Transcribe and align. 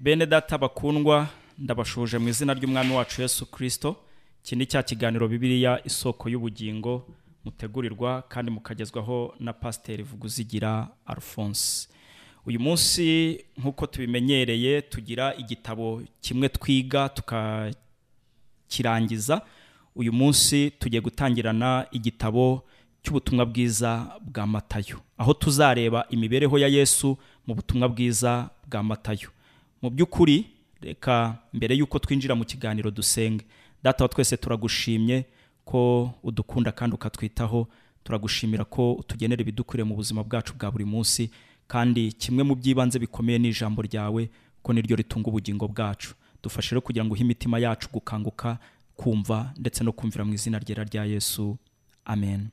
bene 0.00 0.26
data 0.26 0.58
bakundwa 0.58 1.28
ndabashuje 1.58 2.18
mu 2.18 2.28
izina 2.28 2.54
ry'umwami 2.54 2.92
wacu 2.94 3.22
yesu 3.22 3.46
kirisito 3.46 3.96
iki 4.44 4.56
ni 4.56 4.66
cya 4.66 4.82
kiganiro 4.82 5.28
bibiliya 5.28 5.80
isoko 5.84 6.28
y'ubugingo 6.28 7.06
mutegurirwa 7.44 8.22
kandi 8.28 8.50
mukagezwaho 8.50 9.34
na 9.40 9.52
pasiteri 9.52 10.02
vuguzigira 10.02 10.88
alphonse. 11.06 11.88
Uyu 12.46 12.60
munsi 12.60 13.38
nk'uko 13.58 13.86
tubimenyereye 13.86 14.82
tugira 14.82 15.34
igitabo 15.36 16.02
kimwe 16.20 16.48
twiga 16.48 17.08
tukakirangiza. 17.08 19.42
Uyu 19.96 20.12
munsi 20.12 20.70
tugiye 20.78 21.00
gutangirana 21.02 21.86
igitabo 21.92 22.62
cy'ubutumwa 23.02 23.46
bwiza 23.46 24.06
bwa 24.20 24.46
matayo. 24.46 25.00
Aho 25.18 25.34
tuzareba 25.34 26.06
imibereho 26.10 26.58
ya 26.58 26.68
yesu 26.68 27.18
mu 27.46 27.54
butumwa 27.54 27.88
bwiza 27.88 28.50
bwa 28.68 28.82
matayo. 28.82 29.28
Mu 29.82 29.90
by'ukuri 29.90 30.46
reka 30.80 31.36
mbere 31.52 31.74
y'uko 31.76 31.98
twinjira 31.98 32.34
mu 32.34 32.44
kiganiro 32.44 32.90
dusenge 32.90 33.44
data 33.82 34.04
wa 34.04 34.08
twese 34.08 34.36
turagushimye 34.36 35.24
ko 35.64 36.10
udukunda 36.22 36.72
kandi 36.72 36.94
ukatwitaho. 36.94 37.68
Turagushimira 38.04 38.64
ko 38.64 38.92
utugenera 38.96 39.40
ibidukwiriye 39.42 39.84
mu 39.84 39.94
buzima 39.94 40.24
bwacu 40.24 40.54
bwa 40.56 40.70
buri 40.72 40.84
munsi. 40.84 41.30
Kandi 41.68 42.12
kimwe 42.12 42.42
mu 42.42 42.54
by'ibanze 42.56 42.98
bikomeye 42.98 43.38
ni 43.38 43.48
ijambo 43.52 43.82
ryawe 43.82 44.28
ko 44.62 44.72
niryo 44.72 44.96
ritunga 44.96 45.28
ubugingo 45.28 45.68
bwacu. 45.68 46.14
Dufashe 46.42 46.70
rero 46.74 46.80
kugira 46.80 47.04
ngo 47.04 47.12
uhe 47.14 47.22
imitima 47.22 47.58
yacu 47.60 47.88
gukanguka 47.92 48.58
kumva 48.96 49.52
ndetse 49.56 49.84
no 49.84 49.92
kumvira 49.92 50.24
mu 50.24 50.32
izina 50.34 50.58
ryera 50.58 50.84
rya 50.84 51.04
yesu. 51.04 51.56
Amen. 52.04 52.48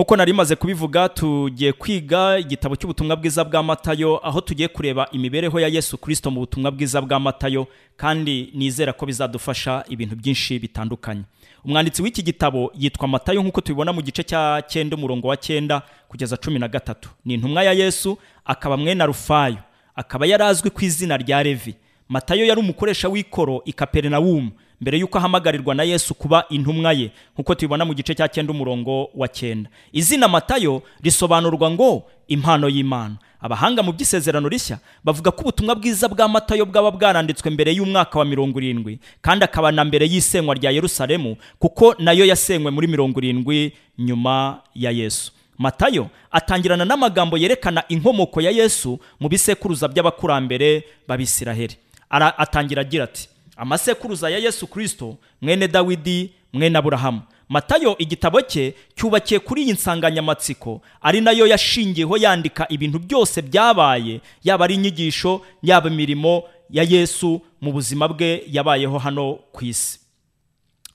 Nk'uko 0.00 0.16
nari 0.16 0.32
maze 0.32 0.56
kubivuga 0.56 1.08
tugiye 1.08 1.72
kwiga 1.72 2.38
igitabo 2.38 2.76
cy'ubutumwa 2.76 3.16
bwiza 3.16 3.44
bwa 3.44 3.62
matayo 3.62 4.20
aho 4.28 4.40
tugiye 4.40 4.68
kureba 4.68 5.08
imibereho 5.12 5.60
ya 5.60 5.68
yesu 5.68 5.98
kirisito 5.98 6.30
mu 6.30 6.40
butumwa 6.40 6.70
bwiza 6.70 7.02
bwa 7.02 7.20
matayo 7.20 7.66
kandi 7.96 8.48
nizera 8.54 8.92
ko 8.92 9.06
bizadufasha 9.06 9.84
ibintu 9.88 10.16
byinshi 10.16 10.58
bitandukanye. 10.58 11.22
Umwanditsi 11.64 12.02
w'iki 12.02 12.22
gitabo 12.22 12.72
yitwa 12.78 13.08
matayo 13.08 13.42
nk'uko 13.42 13.60
tubibona 13.60 13.92
mu 13.92 14.00
gice 14.02 14.22
cya 14.24 14.62
cyenda 14.68 14.96
umurongo 14.96 15.28
wa 15.28 15.36
cyenda 15.36 15.82
kugeza 16.08 16.36
cumi 16.36 16.58
na 16.58 16.68
gatatu. 16.68 17.10
Ni 17.24 17.34
intumwa 17.34 17.62
ya 17.62 17.72
yesu 17.72 18.18
akaba 18.44 18.76
mwene 18.76 19.04
rufayo. 19.06 19.58
Akaba 19.96 20.26
yari 20.26 20.44
azwi 20.44 20.70
ku 20.70 20.80
izina 20.84 21.16
rya 21.16 21.42
levi. 21.42 21.74
Matayo 22.08 22.44
yari 22.46 22.60
umukoresha 22.60 23.08
w'ikoro 23.08 23.62
i 23.64 23.72
kaperinawumu 23.72 24.50
mbere 24.80 24.98
y'uko 24.98 25.18
ahamagarirwa 25.18 25.74
na 25.74 25.82
yesu 25.82 26.14
kuba 26.14 26.44
intumwa 26.48 26.92
ye 26.92 27.10
nk'uko 27.34 27.54
tubibona 27.54 27.84
mu 27.84 27.94
gice 27.94 28.14
cya 28.14 28.28
cyenda 28.28 28.52
umurongo 28.52 29.10
wa 29.14 29.28
cyenda. 29.28 29.70
Izina 29.92 30.28
matayo 30.28 30.82
risobanurwa 31.02 31.70
ngo 31.70 32.02
impano 32.28 32.68
y'imana. 32.68 33.16
Abahanga 33.40 33.82
mu 33.82 33.92
by'isezerano 33.92 34.48
rishya 34.48 34.78
bavuga 35.04 35.30
ko 35.30 35.40
ubutumwa 35.42 35.74
bwiza 35.74 36.08
bwa 36.08 36.28
matayo 36.28 36.66
bwaba 36.66 36.90
bwaranditswe 36.90 37.50
mbere 37.50 37.72
y'umwaka 37.72 38.18
wa 38.18 38.24
mirongo 38.24 38.60
irindwi 38.60 38.98
kandi 39.22 39.44
akaba 39.44 39.72
na 39.72 39.84
mbere 39.84 40.04
y'isenywa 40.06 40.54
rya 40.54 40.70
yerusalemu 40.70 41.36
kuko 41.58 41.94
na 41.98 42.12
yo 42.12 42.24
yasenywe 42.28 42.70
muri 42.70 42.86
mirongo 42.86 43.16
irindwi 43.20 43.72
nyuma 43.98 44.60
ya 44.74 44.90
yesu. 44.90 45.32
Matayo 45.58 46.08
atangirana 46.30 46.84
n'amagambo 46.84 47.36
yerekana 47.38 47.84
inkomoko 47.88 48.40
ya 48.40 48.50
yesu 48.50 49.00
mu 49.20 49.28
bisekuruza 49.28 49.88
by'abakurambere 49.88 50.84
b'abisiraheli. 51.08 51.76
Atangira 52.10 52.80
agira 52.82 53.04
ati 53.04 53.28
amasekuruza 53.60 54.30
ya 54.30 54.38
yesu 54.38 54.66
kirisito 54.66 55.16
mwene 55.40 55.68
dawidi 55.68 56.32
mwene 56.52 56.78
aburahamu. 56.78 57.20
Matayo 57.48 57.98
igitabo 57.98 58.40
cye 58.42 58.74
cyubakiye 58.96 59.40
kuri 59.40 59.62
iyi 59.62 59.72
nsanganyamatsiko. 59.72 60.80
Ari 61.00 61.20
na 61.20 61.30
yo 61.30 61.46
yashingiyeho 61.46 62.16
yandika 62.16 62.66
ibintu 62.68 62.98
byose 62.98 63.42
byabaye 63.42 64.20
yaba 64.44 64.64
ari 64.64 64.74
inyigisho 64.74 65.42
yaba 65.62 65.90
imirimo 65.90 66.42
ya 66.70 66.82
yesu 66.82 67.40
mu 67.60 67.72
buzima 67.72 68.08
bwe 68.08 68.44
yabayeho 68.46 68.98
hano 68.98 69.34
ku 69.52 69.64
isi. 69.64 70.00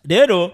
Rero 0.08 0.52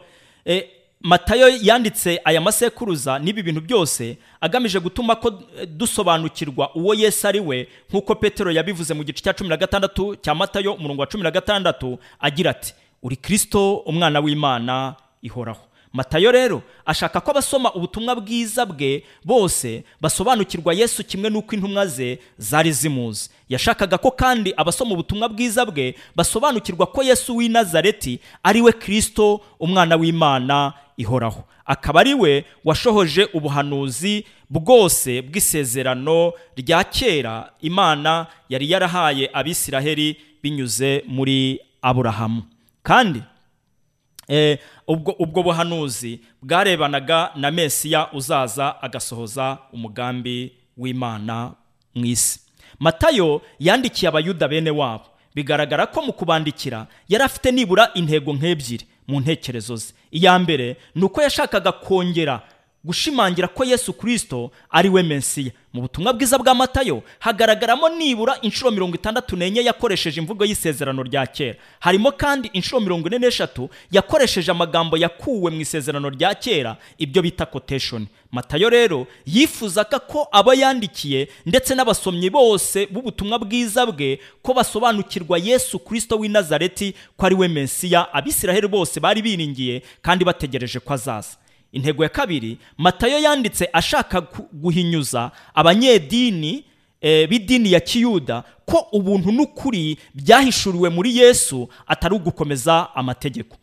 matayo 1.03 1.49
yanditse 1.61 2.21
aya 2.25 2.41
masekuruza 2.41 3.19
n'ibi 3.19 3.43
bintu 3.43 3.61
byose 3.61 4.17
agamije 4.41 4.79
gutuma 4.79 5.15
ko 5.15 5.41
dusobanukirwa 5.67 6.75
uwo 6.75 6.93
yesu 6.93 7.27
ari 7.27 7.39
we 7.39 7.67
nk'uko 7.89 8.15
petero 8.15 8.51
yabivuze 8.51 8.93
mu 8.93 9.03
gice 9.03 9.23
cya 9.23 9.33
cumi 9.33 9.49
na 9.49 9.57
gatandatu 9.57 10.15
cya 10.15 10.35
matayo 10.35 10.73
umurongo 10.73 11.01
wa 11.01 11.07
cumi 11.07 11.23
na 11.23 11.31
gatandatu 11.31 11.99
agira 12.19 12.51
ati 12.51 12.73
uri 13.03 13.15
kirisito 13.15 13.75
umwana 13.75 14.19
w'imana 14.19 14.95
ihoraho. 15.21 15.61
Matayo 15.93 16.31
rero 16.31 16.61
ashaka 16.85 17.19
ko 17.21 17.31
abasoma 17.31 17.73
ubutumwa 17.73 18.15
bwiza 18.15 18.65
bwe 18.65 19.03
bose 19.25 19.83
basobanukirwa 20.01 20.73
yesu 20.73 21.03
kimwe 21.03 21.29
n'uko 21.29 21.55
intumwa 21.55 21.85
ze 21.87 22.19
zari 22.37 22.71
zimuzi. 22.71 23.29
Yashakaga 23.49 23.97
ko 23.97 24.11
kandi 24.11 24.53
abasoma 24.57 24.93
ubutumwa 24.93 25.29
bwiza 25.29 25.65
bwe 25.65 25.95
basobanukirwa 26.15 26.85
ko 26.87 27.03
yesu 27.03 27.35
w'i 27.37 27.49
nazareti 27.49 28.19
ari 28.43 28.61
we 28.61 28.71
kirisito 28.71 29.41
umwana 29.59 29.95
w'imana 29.95 30.73
ihoraho. 31.01 31.43
Akaba 31.65 31.99
ari 31.99 32.13
we 32.13 32.45
washohoje 32.65 33.27
ubuhanuzi 33.33 34.25
bwose 34.49 35.21
bw'isezerano 35.21 36.33
rya 36.55 36.83
kera 36.83 37.51
imana 37.61 38.27
yari 38.49 38.71
yarahaye 38.71 39.29
abisiraheli 39.33 40.17
binyuze 40.43 41.03
muri 41.07 41.59
aburahamu. 41.81 42.43
Kandi 42.83 43.21
ubwo 45.19 45.43
buhanuzi 45.43 46.19
bwarebanaga 46.41 47.31
na 47.35 47.51
mesiya 47.51 48.07
uzaza 48.13 48.81
agasohoza 48.81 49.57
umugambi 49.73 50.51
w'imana 50.77 51.51
mu 51.95 52.05
isi. 52.05 52.39
Matayo 52.79 53.41
yandikiye 53.59 54.09
abayuda 54.09 54.47
bene 54.47 54.71
wabo. 54.71 55.05
Bigaragara 55.35 55.85
ko 55.87 56.01
mu 56.01 56.13
kubandikira 56.13 56.87
yari 57.09 57.23
afite 57.23 57.51
nibura 57.51 57.91
intego 57.93 58.33
nk'ebyiri. 58.33 58.85
Mu 59.07 59.19
ntekerezo 59.19 59.75
ze. 59.75 59.93
Iya 60.11 60.39
mbere 60.39 60.77
ni 60.95 61.03
uko 61.03 61.21
yashakaga 61.21 61.71
kongera 61.71 62.41
gushimangira 62.83 63.47
ko 63.47 63.63
yesu 63.63 63.93
kirisito 63.93 64.51
ari 64.69 64.89
we 64.89 65.03
mesiya. 65.03 65.51
Mu 65.73 65.81
butumwa 65.81 66.13
bwiza 66.13 66.37
bwa 66.37 66.55
matayo 66.55 67.03
hagaragaramo 67.19 67.89
nibura 67.89 68.37
inshuro 68.41 68.71
mirongo 68.71 68.95
itandatu 68.95 69.35
n'enye 69.37 69.61
yakoresheje 69.63 70.21
imvugo 70.21 70.45
y'isezerano 70.45 71.03
rya 71.03 71.27
kera. 71.27 71.55
Harimo 71.79 72.11
kandi 72.11 72.49
inshuro 72.53 72.79
mirongo 72.81 73.07
ine 73.07 73.17
n'eshatu 73.19 73.69
yakoresheje 73.91 74.51
amagambo 74.51 74.97
yakuwe 74.97 75.51
mu 75.51 75.61
isezerano 75.61 76.09
rya 76.09 76.35
kera 76.35 76.77
ibyo 76.97 77.21
bita 77.21 77.45
koteshoni 77.45 78.07
matayo 78.31 78.69
rero 78.69 79.07
yifuzaga 79.25 79.99
ko 79.99 80.27
abo 80.31 80.53
yandikiye 80.53 81.27
ndetse 81.45 81.75
n'abasomyi 81.75 82.29
bose 82.29 82.85
b'ubutumwa 82.91 83.39
bwiza 83.39 83.85
bwe 83.85 84.19
ko 84.41 84.53
basobanukirwa 84.53 85.37
yesu 85.39 85.79
kirisito 85.79 86.15
w'i 86.19 86.29
nazareti 86.29 86.93
ko 87.17 87.25
ari 87.25 87.35
we 87.35 87.47
mesiya. 87.47 88.13
Abisiraheli 88.13 88.67
bose 88.67 88.99
bari 88.99 89.21
biringiye 89.21 89.81
kandi 90.01 90.25
bategereje 90.25 90.79
ko 90.79 90.93
azaza. 90.93 91.37
Intego 91.71 92.03
ya 92.03 92.09
kabiri 92.09 92.57
matayo 92.77 93.19
yanditse 93.19 93.69
ashaka 93.73 94.21
guhinyuza 94.53 95.31
abanyedini 95.55 96.63
b'idini 97.01 97.71
ya 97.71 97.79
kiyuda 97.79 98.43
ko 98.65 98.87
ubuntu 98.91 99.31
n'ukuri 99.31 99.97
byahishuriwe 100.13 100.89
muri 100.89 101.17
yesu 101.17 101.69
atari 101.87 102.15
ugukomeza 102.15 102.95
amategeko. 102.95 103.57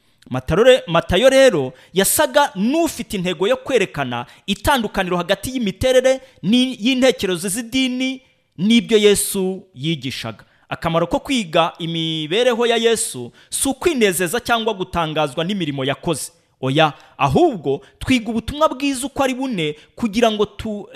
Matayo 0.86 1.28
rero 1.30 1.72
yasaga 1.94 2.50
n'ufite 2.54 3.14
intego 3.16 3.48
yo 3.48 3.56
kwerekana 3.56 4.26
itandukaniro 4.46 5.16
hagati 5.16 5.50
y'imiterere 5.50 6.20
y'intekerezo 6.42 7.48
z'idini 7.48 8.20
n'ibyo 8.58 8.98
yesu 8.98 9.62
yigishaga. 9.74 10.44
Akamaro 10.68 11.06
ko 11.06 11.18
kwiga 11.20 11.72
imibereho 11.78 12.66
ya 12.66 12.76
yesu 12.76 13.32
si 13.50 13.68
ukwinezeza 13.68 14.40
cyangwa 14.40 14.74
gutangazwa 14.74 15.44
n'imirimo 15.44 15.84
yakoze. 15.84 16.32
Oya 16.60 16.92
ahubwo 17.18 17.80
twiga 17.98 18.30
ubutumwa 18.30 18.68
bwiza 18.68 19.06
uko 19.06 19.22
ari 19.24 19.34
bune 19.34 19.76
kugira 19.96 20.30
ngo 20.30 20.44
tu 20.46 20.88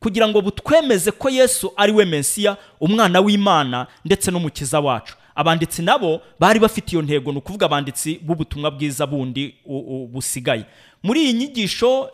kugira 0.00 0.28
ngo 0.28 0.40
butwemeze 0.42 1.10
ko 1.10 1.30
yesu 1.30 1.72
ari 1.76 1.92
we 1.92 2.04
mesiya 2.04 2.56
umwana 2.80 3.20
w'imana 3.20 3.86
ndetse 4.04 4.30
n'umukiza 4.30 4.80
wacu. 4.80 5.16
Abanditsi 5.34 5.82
nabo 5.82 6.20
bari 6.40 6.60
bafite 6.60 6.92
iyo 6.92 7.02
ntego 7.02 7.32
ni 7.32 7.38
ukuvuga 7.38 7.66
abanditsi 7.66 8.18
b'ubutumwa 8.22 8.70
bwiza 8.70 9.06
bundi 9.06 9.54
busigaye. 10.12 10.64
Muri 11.02 11.22
iyi 11.24 11.32
nyigisho 11.32 12.10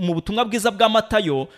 mu 0.00 0.14
butumwa 0.14 0.44
bwiza 0.44 0.70
bwa 0.70 0.88
matayo 0.88 1.48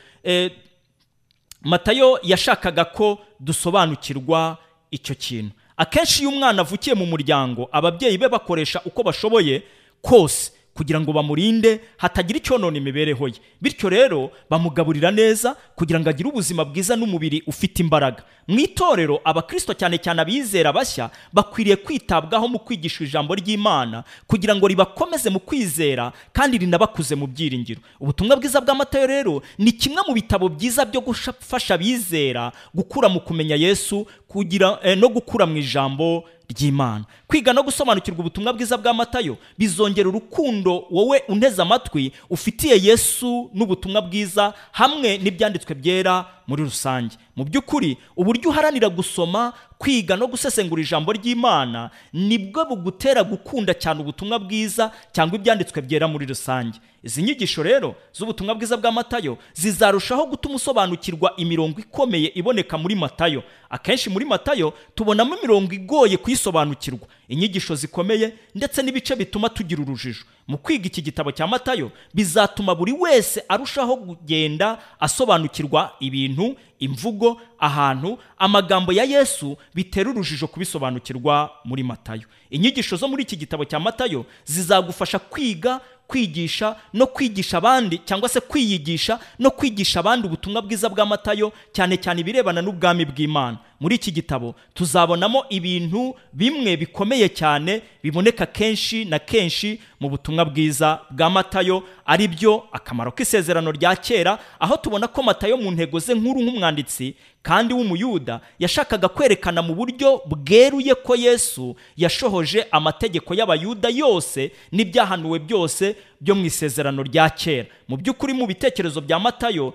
matayo 1.62 2.18
yashakaga 2.22 2.84
ko 2.84 3.18
dusobanukirwa 3.40 4.56
icyo 4.90 5.14
kintu. 5.14 5.50
Akenshi 5.76 6.20
iyo 6.22 6.28
umwana 6.30 6.60
avukiye 6.62 6.94
mu 6.94 7.06
muryango 7.06 7.68
ababyeyi 7.72 8.18
be 8.18 8.28
bakoresha 8.28 8.80
uko 8.84 9.02
bashoboye 9.02 9.62
kose 10.04 10.52
kugira 10.74 11.00
ngo 11.00 11.12
bamurinde 11.14 11.80
hatagira 11.96 12.36
icyonona 12.38 12.76
imibereho 12.78 13.28
ye. 13.28 13.34
Bityo 13.62 13.88
rero 13.88 14.30
bamugaburira 14.50 15.10
neza 15.14 15.54
kugira 15.78 16.00
ngo 16.02 16.10
agire 16.10 16.28
ubuzima 16.28 16.64
bwiza 16.66 16.96
n'umubiri 16.98 17.42
ufite 17.46 17.78
imbaraga. 17.82 18.22
Mu 18.48 18.58
itorero 18.58 19.20
abakristo 19.24 19.70
cyane 19.74 19.98
cyane 20.02 20.20
abizera 20.22 20.72
bashya 20.74 21.10
bakwiriye 21.32 21.76
kwitabwaho 21.78 22.48
mu 22.50 22.58
kwigisha 22.58 23.04
ijambo 23.06 23.34
ry'imana 23.38 24.02
kugira 24.26 24.50
ngo 24.56 24.66
ribakomeze 24.68 25.30
mu 25.30 25.38
kwizera 25.40 26.10
kandi 26.34 26.58
rinabakuze 26.58 27.14
mu 27.14 27.26
byiringiro. 27.30 27.78
Ubutumwa 28.02 28.34
bwiza 28.36 28.58
bw'amatayo 28.60 29.06
rero 29.06 29.42
ni 29.58 29.70
kimwe 29.72 30.02
mu 30.08 30.12
bitabo 30.14 30.48
byiza 30.50 30.82
byo 30.84 31.00
gufasha 31.06 31.74
abizera 31.78 32.50
gukura 32.74 33.06
mu 33.08 33.20
kumenya 33.22 33.54
yesu 33.56 34.06
kugira 34.28 34.78
eh, 34.82 34.98
no 34.98 35.06
gukura 35.08 35.46
mu 35.46 35.54
ijambo 35.62 36.24
ry'imana. 36.54 37.04
Kwiga 37.26 37.52
no 37.52 37.62
gusobanukirwa 37.62 38.20
ubutumwa 38.20 38.52
bwiza 38.52 38.76
bwa 38.78 38.94
matayo 38.94 39.36
bizongera 39.58 40.08
urukundo 40.08 40.84
wowe 40.90 41.22
unteze 41.28 41.62
amatwi 41.62 42.12
ufitiye 42.30 42.80
yesu 42.82 43.50
n'ubutumwa 43.54 44.02
bwiza 44.02 44.54
hamwe 44.72 45.18
n'ibyanditswe 45.18 45.74
byera 45.74 46.24
muri 46.46 46.62
rusange. 46.64 47.16
Mu 47.36 47.44
by'ukuri 47.44 47.96
uburyo 48.16 48.50
uharanira 48.50 48.88
gusoma 48.88 49.52
kwiga 49.78 50.16
no 50.16 50.26
gusesengura 50.26 50.82
ijambo 50.82 51.12
ry'imana 51.12 51.90
ni 52.12 52.38
bwo 52.38 52.64
bugutera 52.64 53.22
gukunda 53.24 53.74
cyane 53.74 54.00
ubutumwa 54.00 54.38
bwiza 54.38 54.90
cyangwa 55.12 55.36
ibyanditswe 55.38 55.82
byera 55.82 56.08
muri 56.08 56.26
rusange. 56.26 56.78
Izi 57.02 57.22
nyigisho 57.22 57.62
rero 57.62 57.94
z'ubutumwa 58.12 58.54
bwiza 58.54 58.76
bwa 58.76 58.92
matayo 58.92 59.38
zizarushaho 59.54 60.26
gutuma 60.26 60.54
usobanukirwa 60.54 61.32
imirongo 61.36 61.80
ikomeye 61.80 62.32
iboneka 62.34 62.78
muri 62.78 62.94
matayo. 62.94 63.42
Akenshi 63.70 64.10
muri 64.10 64.24
matayo 64.24 64.72
tubonamo 64.94 65.36
imirongo 65.36 65.72
igoye 65.74 66.16
kuyisobanukirwa 66.16 67.08
inyigisho 67.28 67.74
zikomeye 67.74 68.32
ndetse 68.54 68.82
n'ibice 68.82 69.16
bituma 69.16 69.48
tugira 69.48 69.82
urujijo. 69.82 70.24
Mu 70.48 70.58
kwiga 70.58 70.86
iki 70.86 71.02
gitabo 71.02 71.32
cya 71.32 71.46
matayo 71.46 71.90
bizatuma 72.14 72.74
buri 72.74 72.92
wese 72.92 73.42
arushaho 73.48 73.96
kugenda 73.96 74.78
asobanukirwa 75.00 75.92
ibintu 76.00 76.33
imvugo 76.78 77.40
ahantu 77.58 78.18
amagambo 78.38 78.92
ya 78.92 79.04
yesu 79.04 79.56
bitera 79.74 80.10
urujijo 80.10 80.46
kubisobanukirwa 80.46 81.50
muri 81.64 81.82
matayo. 81.82 82.22
Inyigisho 82.50 82.96
zo 82.96 83.08
muri 83.08 83.22
iki 83.22 83.36
gitabo 83.36 83.64
cya 83.64 83.80
matayo 83.80 84.26
zizagufasha 84.44 85.18
kwiga 85.18 85.80
kwigisha 86.06 86.76
no 86.92 87.06
kwigisha 87.06 87.58
abandi 87.58 87.98
cyangwa 87.98 88.28
se 88.28 88.40
kwiyigisha 88.40 89.18
no 89.38 89.50
kwigisha 89.50 90.00
abandi 90.00 90.26
ubutumwa 90.26 90.62
bwiza 90.62 90.88
bwa 90.88 91.06
matayo 91.06 91.52
cyane 91.72 91.96
cyane 91.96 92.20
ibirebana 92.20 92.62
n'ubwami 92.62 93.04
bw'imana. 93.04 93.58
Muri 93.84 93.94
iki 94.00 94.12
gitabo. 94.12 94.54
Tuzabonamo 94.74 95.44
ibintu 95.50 96.14
bimwe 96.32 96.76
bikomeye 96.76 97.28
cyane 97.28 97.82
biboneka 98.02 98.46
kenshi 98.46 99.04
na 99.04 99.18
kenshi 99.18 99.80
mu 100.00 100.08
butumwa 100.08 100.44
bwiza 100.44 101.00
bwa 101.10 101.30
matayo 101.30 101.82
ari 102.06 102.28
byo 102.28 102.64
akamaro 102.72 103.10
k'isezerano 103.12 103.72
rya 103.72 103.96
kera 103.96 104.38
aho 104.60 104.76
tubona 104.76 105.04
ko 105.08 105.22
matayo 105.22 105.56
mu 105.60 105.70
ntego 105.70 105.98
ze 106.00 106.14
nkuru 106.14 106.40
nk'umwanditsi 106.42 107.14
kandi 107.42 107.74
w'umuyuda 107.76 108.40
yashakaga 108.58 109.08
kwerekana 109.08 109.60
mu 109.62 109.74
buryo 109.76 110.22
bweruye 110.26 110.94
ko 110.94 111.12
yesu 111.16 111.76
yashohoje 111.96 112.64
amategeko 112.72 113.34
y'abayuda 113.36 113.88
yose 113.92 114.52
n'ibyahanuwe 114.72 115.38
byose 115.38 115.96
byo 116.24 116.34
mu 116.34 116.44
isezerano 116.48 117.02
rya 117.04 117.28
kera. 117.30 117.68
Mu 117.88 117.96
by'ukuri 118.00 118.32
mu 118.32 118.46
bitekerezo 118.48 119.00
bya 119.04 119.18
matayo 119.20 119.74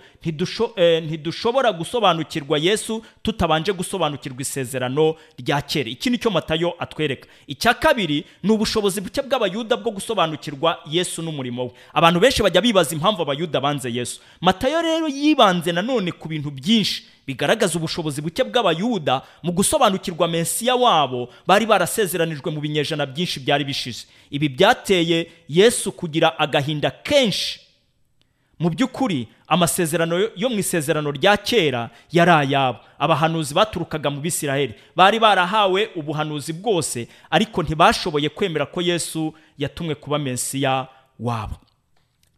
ntidushobora 1.06 1.72
gusobanukirwa 1.72 2.58
yesu 2.58 3.04
tutabanje 3.24 3.72
gusobanukirwa 3.74 4.42
isezerano 4.42 5.16
rya 5.38 5.62
kera. 5.62 5.90
Iki 5.90 6.10
ni 6.10 6.18
cyo 6.18 6.32
matayo 6.32 6.74
atwereka. 6.80 7.28
Icya 7.48 7.74
kabiri 7.74 8.26
ni 8.44 8.52
ubushobozi 8.52 9.02
buke 9.02 9.22
bw'abayuda 9.22 9.78
bwo 9.78 9.92
gusobanukirwa 9.92 10.80
yesu 10.90 11.22
n'umurimo 11.22 11.64
we. 11.66 11.72
Abantu 11.94 12.20
benshi 12.20 12.42
bajya 12.44 12.62
bibaza 12.62 12.96
impamvu 12.96 13.22
abayuda 13.22 13.62
banze 13.62 13.92
yesu. 13.94 14.22
Matayo 14.42 14.82
rero 14.82 15.08
yibanze 15.08 15.72
nanone 15.72 16.12
ku 16.12 16.28
bintu 16.28 16.50
byinshi. 16.52 17.04
Bigaragaza 17.30 17.78
ubushobozi 17.78 18.22
buke 18.26 18.42
bw'abayuda 18.44 19.22
mu 19.46 19.52
gusobanukirwa 19.54 20.26
mesiya 20.28 20.76
wabo 20.76 21.30
bari 21.48 21.66
barasezeranijwe 21.66 22.50
mu 22.52 22.58
binyejana 22.62 23.06
byinshi 23.06 23.40
byari 23.40 23.64
bishize. 23.64 24.06
Ibi 24.34 24.50
byateye 24.50 25.32
yesu 25.50 25.92
kugira 25.94 26.34
agahinda 26.40 26.90
kenshi. 26.92 27.60
Mu 28.60 28.70
by'ukuri 28.70 29.28
amasezerano 29.48 30.20
yo 30.36 30.50
mu 30.50 30.60
isezerano 30.60 31.12
rya 31.12 31.38
kera 31.38 31.90
yari 32.12 32.32
ayabo. 32.32 32.80
Abahanuzi 33.00 33.54
baturukaga 33.54 34.10
mu 34.10 34.20
bisiraheli 34.22 34.74
bari 34.96 35.20
barahawe 35.20 35.90
ubuhanuzi 35.96 36.54
bwose 36.54 37.08
ariko 37.30 37.64
ntibashoboye 37.64 38.30
kwemera 38.30 38.66
ko 38.66 38.82
yesu 38.82 39.34
yatumwe 39.58 39.96
kuba 39.96 40.20
mesiya 40.20 40.88
wabo. 41.20 41.56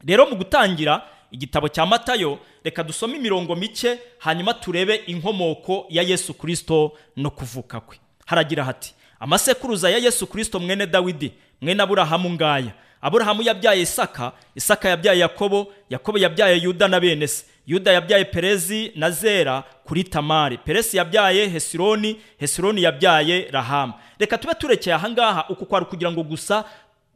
Rero 0.06 0.26
mu 0.30 0.36
gutangira 0.36 1.02
igitabo 1.32 1.68
cya 1.68 1.86
matayo 1.86 2.40
reka 2.64 2.84
dusome 2.84 3.16
imirongo 3.18 3.56
mike 3.56 4.00
hanyuma 4.18 4.54
turebe 4.54 4.96
inkomoko 4.96 5.86
ya 5.90 6.04
yesu 6.04 6.34
kirisito 6.34 6.92
no 7.18 7.30
kuvuka 7.32 7.80
kwe. 7.80 7.98
Haragira 8.26 8.64
hati 8.64 8.94
amasekuruza 9.20 9.90
ya 9.90 9.98
yesu 9.98 10.28
kirisito 10.28 10.60
mwene 10.60 10.88
dawidi 10.88 11.32
mwene 11.62 11.84
aburahamu 11.84 12.30
ngaya. 12.30 12.72
Aburahamu 13.02 13.42
yabyaye 13.42 13.82
isaka 13.82 14.32
isaka 14.56 14.90
yabyaye 14.90 15.20
yakobo 15.20 15.74
yakobo 15.90 16.18
yabyaye 16.18 16.58
yuda 16.58 16.88
na 16.88 17.00
bene 17.00 17.28
se. 17.28 17.46
Yuda 17.68 17.92
yabyaye 17.92 18.26
perezi 18.26 18.92
na 18.96 19.12
zera 19.12 19.64
kuri 19.84 20.04
tamari. 20.04 20.58
Peresi 20.58 20.98
yabyaye 20.98 21.48
hesironi 21.48 22.22
hesironi 22.40 22.84
yabyaye 22.84 23.48
rahamu. 23.52 23.94
Reka 24.20 24.38
tube 24.38 24.54
turekeye 24.54 24.94
ahangaha 24.96 25.46
uku 25.50 25.66
kwari 25.66 25.86
kugira 25.86 26.12
ngo 26.12 26.24
gusa 26.24 26.66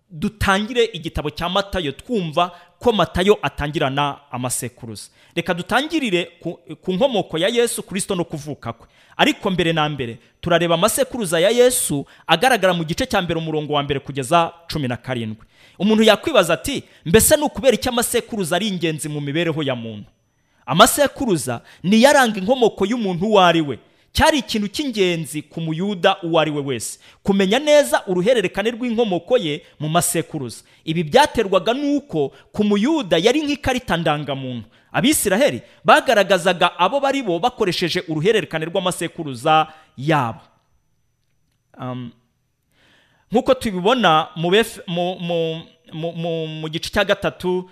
dutangire 0.09 0.83
igitabo 0.93 1.29
cya 1.29 1.49
matayo 1.49 1.91
twumva 1.91 2.51
ko 2.79 2.91
matayo 2.91 3.37
atangirana 3.41 4.17
amasekuruza. 4.31 5.09
Reka 5.35 5.53
dutangirire 5.53 6.25
ku 6.81 6.93
nkomoko 6.93 7.37
ya 7.37 7.47
yesu 7.47 7.83
kirisito 7.83 8.15
no 8.15 8.23
kuvuka 8.25 8.73
kwe. 8.73 8.87
Ariko 9.17 9.51
mbere 9.51 9.73
na 9.73 9.89
mbere 9.89 10.17
turareba 10.41 10.75
amasekuruza 10.75 11.39
ya 11.39 11.49
yesu 11.49 12.05
agaragara 12.27 12.73
mu 12.73 12.83
gice 12.83 13.05
cya 13.05 13.21
mbere 13.21 13.39
umurongo 13.39 13.73
wa 13.73 13.83
mbere 13.83 13.99
kugeza 13.99 14.51
cumi 14.67 14.87
na 14.87 14.97
karindwi. 14.97 15.45
Umuntu 15.79 16.03
yakwibaza 16.03 16.53
ati 16.53 16.83
mbese 17.05 17.35
ni 17.37 17.43
ukubera 17.43 17.73
icyo 17.75 17.91
amasekuruza 17.91 18.55
ari 18.55 18.67
ingenzi 18.67 19.09
mu 19.09 19.21
mibereho 19.21 19.63
ya 19.63 19.75
muntu? 19.75 20.07
Amasekuruza 20.65 21.61
niyo 21.83 22.09
aranga 22.09 22.39
inkomoko 22.39 22.85
y'umuntu 22.85 23.25
uwo 23.25 23.39
ari 23.41 23.61
we. 23.61 23.79
Cyari 24.15 24.39
ikintu 24.39 24.67
cy'ingenzi 24.71 25.41
ku 25.43 25.59
muyuda 25.61 26.17
uwo 26.23 26.39
ari 26.39 26.51
we 26.51 26.61
wese. 26.61 26.99
Kumenya 27.23 27.59
neza 27.59 27.99
uruhererekane 28.07 28.71
rw'inkomoko 28.71 29.37
ye 29.37 29.61
mu 29.79 29.89
masekuruza. 29.91 30.63
Ibi 30.87 31.03
byaterwaga 31.03 31.73
n'uko 31.75 32.31
ku 32.55 32.63
muyuda 32.63 33.17
yari 33.19 33.43
nk'ikarita 33.43 33.97
ndangamuntu. 33.97 34.67
Abisiraheli 34.91 35.61
bagaragazaga 35.83 36.79
abo 36.79 36.99
bari 36.99 37.23
bo 37.23 37.39
bakoresheje 37.39 38.03
uruhererekane 38.07 38.65
rw'amasekuruza 38.65 39.67
yabo. 39.97 40.39
Nk'uko 43.31 43.53
tubibona 43.53 44.27
mu 45.91 46.67
gice 46.71 46.89
cya 46.89 47.03
gatatu 47.03 47.69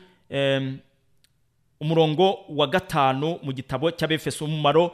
umurongo 1.83 2.39
wa 2.49 2.67
gatanu 2.67 3.39
mu 3.43 3.51
gitabo 3.53 3.91
cy'abefeso 3.91 4.45
umumaro 4.45 4.91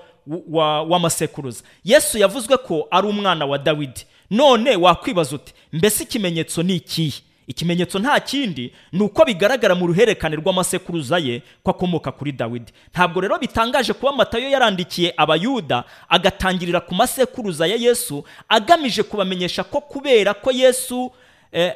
w'amasekuruza. 0.89 1.63
Yesu 1.85 2.17
yavuzwe 2.17 2.57
ko 2.57 2.87
ari 2.91 3.07
umwana 3.07 3.45
wa 3.45 3.57
dawidi. 3.57 4.05
None 4.29 4.75
wakwibaza 4.75 5.35
uti 5.35 5.53
mbese 5.73 6.03
ikimenyetso 6.03 6.63
ni 6.63 6.75
ikihe? 6.75 7.21
Ikimenyetso 7.47 7.99
nta 7.99 8.19
kindi 8.19 8.73
ni 8.91 9.01
uko 9.03 9.25
bigaragara 9.25 9.75
mu 9.75 9.87
ruhererekane 9.87 10.35
rw'amasekuruza 10.35 11.17
ye 11.17 11.41
ko 11.63 11.71
akomoka 11.71 12.11
kuri 12.11 12.31
dawidi. 12.31 12.71
Ntabwo 12.93 13.21
rero 13.21 13.37
bitangaje 13.39 13.93
kuba 13.93 14.11
matayo 14.11 14.49
yarandikiye 14.49 15.13
abayuda 15.17 15.83
agatangirira 16.09 16.79
ku 16.81 16.93
masekuruza 16.95 17.67
ya 17.67 17.75
yesu 17.75 18.23
agamije 18.49 19.03
kubamenyesha 19.03 19.63
ko 19.63 19.81
kubera 19.81 20.33
ko 20.33 20.51
yesu 20.51 21.11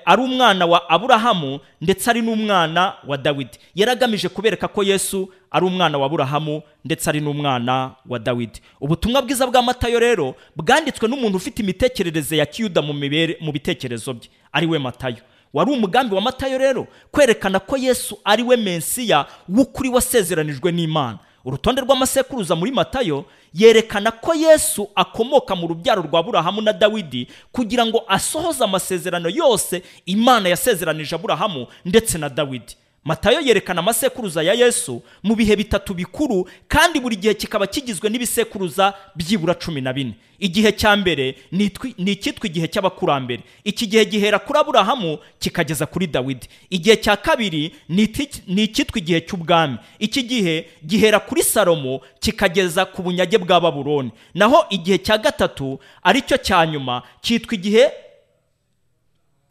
ari 0.06 0.22
umwana 0.22 0.66
wa 0.66 0.90
aburahamu 0.90 1.60
ndetse 1.82 2.10
ari 2.10 2.22
n'umwana 2.22 2.94
wa 3.08 3.18
dawidi. 3.18 3.58
Yari 3.76 3.92
agamije 3.92 4.30
kubereka 4.30 4.68
ko 4.68 4.84
yesu 4.84 5.30
ari 5.52 5.66
umwana 5.66 5.98
wa 5.98 6.06
aburahamu 6.06 6.62
ndetse 6.86 7.10
ari 7.10 7.22
n'umwana 7.22 7.92
wa 8.10 8.20
dawidi. 8.20 8.62
Ubutumwa 8.82 9.22
bwiza 9.22 9.48
bwa 9.48 9.62
matayo 9.62 10.00
rero 10.00 10.36
bwanditswe 10.56 11.08
n'umuntu 11.10 11.38
ufite 11.38 11.60
imitekerereze 11.64 12.38
ya 12.38 12.46
kiyuda 12.46 12.82
mu 12.82 13.52
bitekerezo 13.52 14.14
bye. 14.14 14.30
Ari 14.52 14.68
we 14.68 14.80
matayo. 14.80 15.18
Wari 15.54 15.72
umugambi 15.72 16.16
wa 16.16 16.22
matayo 16.22 16.58
rero 16.58 16.88
kwerekana 17.12 17.60
ko 17.60 17.78
yesu 17.78 18.20
ari 18.24 18.44
we 18.44 18.58
mensiya 18.58 19.26
w'ukuri 19.50 19.90
wasezeranijwe 19.90 20.72
n'imana. 20.72 21.20
Urutonde 21.46 21.82
rw'amasekuruza 21.82 22.56
muri 22.56 22.72
matayo 22.72 23.26
yerekana 23.54 24.12
ko 24.12 24.34
yesu 24.34 24.90
akomoka 24.96 25.56
mu 25.56 25.68
rubyaro 25.68 26.02
rwa 26.02 26.24
burahamu 26.24 26.62
na 26.62 26.74
dawidi 26.74 27.28
kugira 27.52 27.86
ngo 27.86 28.04
asohoze 28.08 28.64
amasezerano 28.64 29.30
yose 29.30 29.84
imana 30.06 30.50
yasezeranije 30.50 31.16
aburahamu 31.16 31.68
ndetse 31.86 32.18
na 32.18 32.30
dawidi. 32.30 32.76
Matayo 33.06 33.40
yerekana 33.42 33.80
amasekuruza 33.80 34.44
ya 34.44 34.54
yesu 34.54 35.04
mu 35.24 35.36
bihe 35.36 35.56
bitatu 35.56 35.94
bikuru 35.94 36.50
kandi 36.68 37.00
buri 37.00 37.16
gihe 37.16 37.34
kikaba 37.34 37.68
kigizwe 37.68 38.10
n'ibisekuruza 38.10 38.94
byibura 39.16 39.54
cumi 39.56 39.82
na 39.82 39.94
bine. 39.94 40.14
Igihe 40.40 40.72
cya 40.72 40.96
mbere 40.96 41.36
ni 41.52 42.12
icyitwa 42.12 42.48
igihe 42.48 42.68
cy'abakurambere. 42.68 43.44
Iki 43.64 43.88
gihe 43.88 44.06
gihera 44.06 44.40
kuri 44.40 44.60
aburahamu 44.60 45.18
kikageza 45.40 45.86
kuri 45.86 46.08
dawidi. 46.08 46.48
Igihe 46.70 46.96
cya 46.98 47.16
kabiri 47.18 47.76
ni 47.90 48.64
icyitwa 48.64 48.98
igihe 49.00 49.22
cy'ubwami. 49.22 49.78
Iki 50.00 50.24
gihe 50.24 50.68
gihera 50.86 51.20
kuri 51.20 51.44
salomo 51.44 52.02
kikageza 52.20 52.86
ku 52.86 53.02
bunyage 53.04 53.38
bwa 53.38 53.62
babuloni. 53.62 54.12
Naho 54.34 54.66
igihe 54.70 54.98
cya 54.98 55.18
gatatu 55.18 55.80
ari 56.04 56.22
cyo 56.22 56.38
cya 56.38 56.66
nyuma 56.68 57.04
cyitwa 57.22 57.56
igihe 57.56 57.92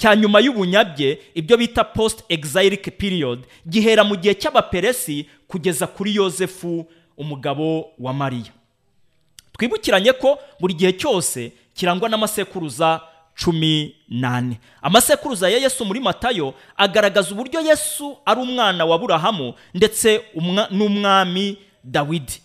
cya 0.03 0.17
nyuma 0.17 0.41
y'ubunyabye 0.43 1.19
ibyo 1.35 1.57
bita 1.57 1.85
post 1.85 2.25
exilic 2.29 2.91
period 2.99 3.47
gihera 3.69 4.03
mu 4.05 4.17
gihe 4.19 4.35
cy'abaperesi 4.35 5.27
kugeza 5.49 5.87
kuri 5.87 6.15
yosefu 6.19 6.87
umugabo 7.17 7.87
wa 7.99 8.11
mariya. 8.13 8.51
Twibukiranye 9.53 10.13
ko 10.13 10.39
buri 10.61 10.75
gihe 10.75 10.93
cyose 10.93 11.53
kirangwa 11.75 12.09
n'amasekuruza 12.09 13.01
cumi 13.45 13.95
n'ane. 14.09 14.59
Amasekuruza 14.83 15.49
ya 15.49 15.59
yesu 15.59 15.85
muri 15.85 16.01
matayo 16.01 16.55
agaragaza 16.77 17.31
uburyo 17.33 17.61
yesu 17.61 18.17
ari 18.27 18.41
umwana 18.41 18.85
wa 18.85 18.99
burahamu 18.99 19.55
ndetse 19.75 20.21
umwa- 20.35 20.69
n'umwami 20.71 21.59
dawidi. 21.85 22.43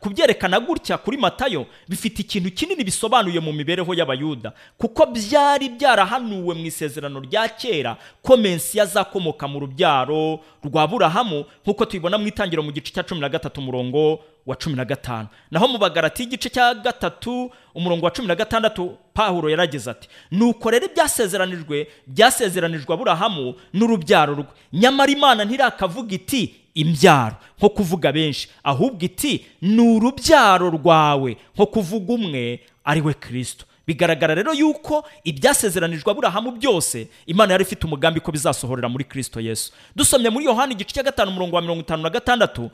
Kubyerekana 0.00 0.60
gutya 0.60 0.98
kuri 0.98 1.16
matayo 1.16 1.66
bifite 1.88 2.18
ikintu 2.22 2.50
kinini 2.50 2.84
bisobanuye 2.84 3.40
mu 3.40 3.52
mibereho 3.52 3.94
y'abayuda. 3.94 4.52
Kuko 4.78 5.06
byari 5.06 5.68
byarahanuwe 5.68 6.54
mu 6.54 6.66
isezerano 6.66 7.20
rya 7.20 7.48
kera 7.48 7.96
ko 8.22 8.36
mensiya 8.36 8.82
azakomoka 8.84 9.48
mu 9.48 9.60
rubyaro 9.60 10.40
rwa 10.64 10.86
burahamu 10.88 11.44
nk'uko 11.64 11.84
tubibona 11.86 12.18
mu 12.18 12.26
itangiro 12.26 12.62
mu 12.62 12.72
gice 12.72 12.92
cya 12.92 13.02
cumi 13.02 13.20
na 13.20 13.28
gatatu 13.28 13.60
umurongo 13.60 14.18
wa 14.46 14.56
cumi 14.56 14.76
na 14.76 14.84
gatanu. 14.84 15.28
Naho 15.50 15.68
mu 15.68 15.78
bagarati 15.78 16.22
igice 16.22 16.48
cya 16.50 16.74
gatatu 16.74 17.50
umurongo 17.74 18.04
wa 18.06 18.10
cumi 18.10 18.28
na 18.28 18.34
gatandatu 18.34 18.96
pawulo 19.14 19.50
yaragize 19.50 19.90
ati 19.90 20.08
nuko 20.30 20.70
rero 20.70 20.86
ibyasezeranijwe 20.86 21.86
byasezeranijwe 22.06 22.94
aburahamu 22.94 23.54
n'urubyaro 23.74 24.34
rwe. 24.34 24.46
Nyamara 24.72 25.12
imana 25.12 25.44
ntirakavuga 25.44 26.14
iti 26.14 26.54
imbyaro. 26.74 27.36
Nko 27.58 27.68
kuvuga 27.68 28.12
benshi. 28.12 28.48
Ahubwo 28.64 29.04
iti 29.04 29.46
ni 29.62 29.80
urubyaro 29.96 30.70
rwawe. 30.70 31.36
Nko 31.54 31.66
kuvuga 31.66 32.12
umwe 32.14 32.60
ari 32.84 33.00
we 33.00 33.14
kirisito 33.14 33.64
bigaragara 33.86 34.34
rero 34.34 34.52
yuko 34.54 35.04
ibyasezeranijwe 35.24 36.10
aburahamu 36.10 36.50
byose 36.52 37.08
imana 37.26 37.52
yari 37.52 37.62
ifite 37.64 37.84
umugambi 37.86 38.20
ko 38.20 38.32
bizasohorera 38.32 38.88
muri 38.88 39.04
kirisito 39.04 39.40
yesu. 39.40 39.72
Dusomye 39.96 40.30
muri 40.30 40.44
yohani 40.44 40.72
igice 40.74 40.94
cya 40.94 41.02
gatanu 41.02 41.30
umurongo 41.30 41.56
wa 41.56 41.62
mirongo 41.62 41.80
itanu 41.80 42.02
na 42.02 42.10
gatandatu 42.10 42.70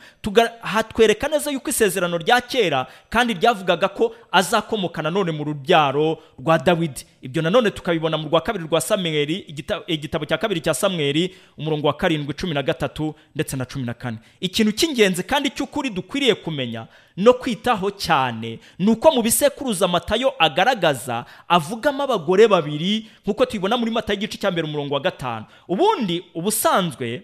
hatwereka 0.60 1.28
neza 1.28 1.50
yuko 1.50 1.70
isezerano 1.70 2.18
rya 2.18 2.40
kera 2.40 2.86
kandi 3.10 3.34
ryavugaga 3.34 3.88
ko 3.88 4.14
azakomoka 4.32 5.02
nanone 5.02 5.32
mu 5.32 5.44
rubyaro 5.44 6.18
rwa 6.38 6.58
dawidi. 6.58 7.04
Ibyo 7.22 7.42
nanone 7.42 7.70
tukabibona 7.70 8.18
mu 8.18 8.28
rwa 8.28 8.40
kabiri 8.40 8.64
rwa 8.64 8.80
samweri 8.80 9.44
igita- 9.48 9.82
igitabo 9.86 10.24
cya 10.24 10.38
kabiri 10.38 10.60
cya 10.60 10.74
samweri 10.74 11.34
umurongo 11.58 11.86
wa 11.86 11.92
karindwi 11.96 12.34
cumi 12.34 12.54
na 12.54 12.62
gatatu 12.62 13.14
ndetse 13.34 13.56
na 13.56 13.64
cumi 13.64 13.84
na 13.86 13.94
kane. 13.94 14.18
Ikintu 14.40 14.72
cy'ingenzi 14.72 15.22
kandi 15.22 15.50
cy'ukuri 15.50 15.90
dukwiriye 15.90 16.34
kumenya 16.34 16.86
no 17.16 17.32
kwitaho 17.34 17.90
cyane 17.90 18.58
ni 18.78 18.90
uko 18.90 19.10
mu 19.10 19.22
bisekuruza 19.22 19.88
matayo 19.88 20.34
agaragaza 20.38 21.24
avugamo 21.48 22.02
abagore 22.06 22.46
babiri 22.48 23.06
nk'uko 23.26 23.46
tubibona 23.46 23.76
muri 23.76 23.90
matayo 23.90 24.18
igice 24.18 24.38
cya 24.38 24.50
mbere 24.50 24.66
umurongo 24.70 24.94
wa 24.94 25.00
gatanu. 25.00 25.44
Ubundi 25.68 26.22
ubusanzwe 26.34 27.22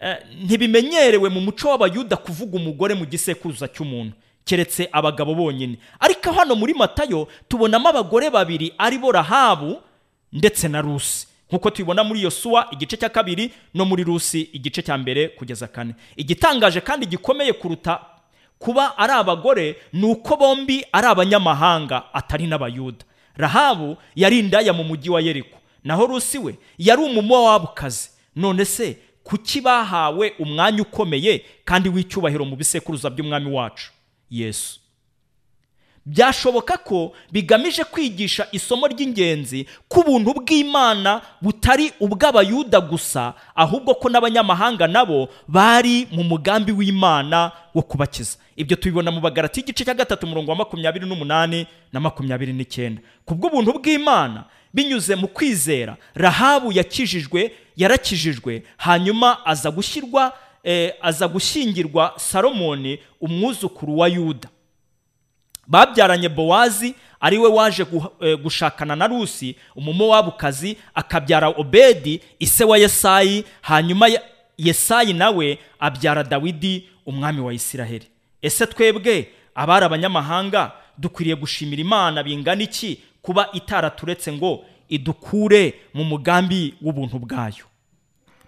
eh, 0.00 0.16
ntibimenyerewe 0.44 1.28
mu 1.28 1.40
muco 1.40 1.68
w'abayuda 1.68 2.16
kuvuga 2.20 2.56
umugore 2.60 2.94
mu 2.94 3.06
gisekuruza 3.06 3.68
cy'umuntu. 3.68 4.12
Keretse 4.48 4.88
abagabo 4.92 5.34
bonyine. 5.34 5.76
Ariko 6.00 6.32
hano 6.32 6.54
muri 6.56 6.74
matayo 6.74 7.28
tubonamo 7.48 7.88
abagore 7.88 8.30
babiri 8.30 8.72
ari 8.78 8.98
bo 8.98 9.12
rahabu 9.12 9.82
ndetse 10.32 10.68
na 10.68 10.80
rusi 10.80 11.26
nk'uko 11.50 11.70
tubibona 11.70 12.04
muri 12.04 12.22
yosuwa 12.22 12.68
igice 12.72 12.96
cya 12.96 13.08
kabiri 13.08 13.52
no 13.74 13.84
muri 13.84 14.04
rusi 14.04 14.40
igice 14.52 14.82
cya 14.82 14.98
mbere 14.98 15.28
kugeza 15.28 15.66
kane. 15.68 15.94
Igitangaje 16.16 16.80
kandi 16.80 17.06
gikomeye 17.06 17.52
kuruta 17.52 18.00
kuba 18.58 18.98
ari 18.98 19.12
abagore 19.12 19.76
ni 19.92 20.04
uko 20.06 20.36
bombi 20.36 20.84
ari 20.92 21.06
abanyamahanga 21.06 22.14
atari 22.14 22.46
n'abayuda. 22.46 23.04
Rahabu 23.36 23.96
yari 24.16 24.38
indaya 24.38 24.72
mu 24.72 24.84
mujyi 24.84 25.10
wa 25.10 25.20
yeriko. 25.20 25.58
Naho 25.84 26.06
rusi 26.06 26.38
we 26.38 26.54
yari 26.78 27.02
umumowabukazi. 27.02 28.10
None 28.36 28.64
se 28.64 28.96
kuki 29.24 29.60
bahawe 29.60 30.32
umwanya 30.38 30.82
ukomeye 30.82 31.44
kandi 31.64 31.88
w'icyubahiro 31.88 32.44
mu 32.44 32.56
bisekuruza 32.56 33.10
by'umwami 33.10 33.52
wacu? 33.52 33.92
Yesu. 34.30 34.80
Byashoboka 36.06 36.76
ko 36.76 37.12
bigamije 37.32 37.84
kwigisha 37.84 38.46
isomo 38.52 38.86
ry'ingenzi 38.88 39.66
ko 39.88 40.00
ubuntu 40.00 40.34
bw'imana 40.40 41.20
butari 41.42 41.92
ubw'abayuda 42.00 42.80
gusa 42.80 43.34
ahubwo 43.54 43.92
ko 43.94 44.08
n'abanyamahanga 44.08 44.86
nabo 44.88 45.28
bari 45.48 46.08
mu 46.10 46.24
mugambi 46.24 46.72
w'imana 46.72 47.52
wo 47.74 47.82
kubakiza. 47.82 48.38
Ibyo 48.56 48.76
tubibona 48.76 49.10
mu 49.12 49.20
bagarati 49.20 49.60
igice 49.60 49.84
cya 49.84 49.94
gatatu 49.94 50.24
umurongo 50.26 50.50
wa 50.50 50.56
makumyabiri 50.64 51.04
n'umunani 51.06 51.66
na 51.92 52.00
makumyabiri 52.00 52.52
n'icyenda. 52.56 53.02
Ku 53.28 53.34
bw'ubuntu 53.36 53.72
bw'imana 53.76 54.44
binyuze 54.74 55.12
mu 55.14 55.28
kwizera 55.28 55.96
rahabu 56.16 56.72
yakijijwe 56.72 57.52
yarakijijwe 57.76 58.62
hanyuma 58.80 59.44
aza 59.46 59.68
gushyirwa 59.70 60.32
aza 61.00 61.28
gushyingirwa 61.28 62.12
salomoni 62.16 62.98
umwuzukuru 63.20 63.98
wa 63.98 64.08
yuda. 64.08 64.48
Babyaranye 65.66 66.28
bowazi 66.28 66.94
ari 67.20 67.38
we 67.38 67.48
waje 67.48 67.86
eh, 68.20 68.38
gushakana 68.42 68.96
na 68.96 69.06
rusi 69.06 69.56
umumowabukazi 69.76 70.76
akabyara 70.94 71.48
obedi 71.48 72.20
ise 72.38 72.64
wa 72.64 72.78
yesayi 72.78 73.44
hanyuma 73.60 74.08
yesayi 74.58 75.12
nawe 75.12 75.58
abyara 75.78 76.24
dawidi 76.24 76.88
umwami 77.06 77.40
wa 77.40 77.54
isiraheli. 77.54 78.06
Ese 78.42 78.66
twebwe 78.66 79.28
abari 79.54 79.84
abanyamahanga 79.86 80.72
dukwiriye 80.98 81.36
gushimira 81.36 81.80
imana 81.80 82.22
bingana 82.22 82.62
iki? 82.62 83.00
Kuba 83.22 83.48
itaraturetse 83.52 84.32
ngo 84.32 84.64
idukure 84.88 85.74
mu 85.94 86.04
mugambi 86.04 86.74
w'ubuntu 86.82 87.18
bwayo. 87.18 87.64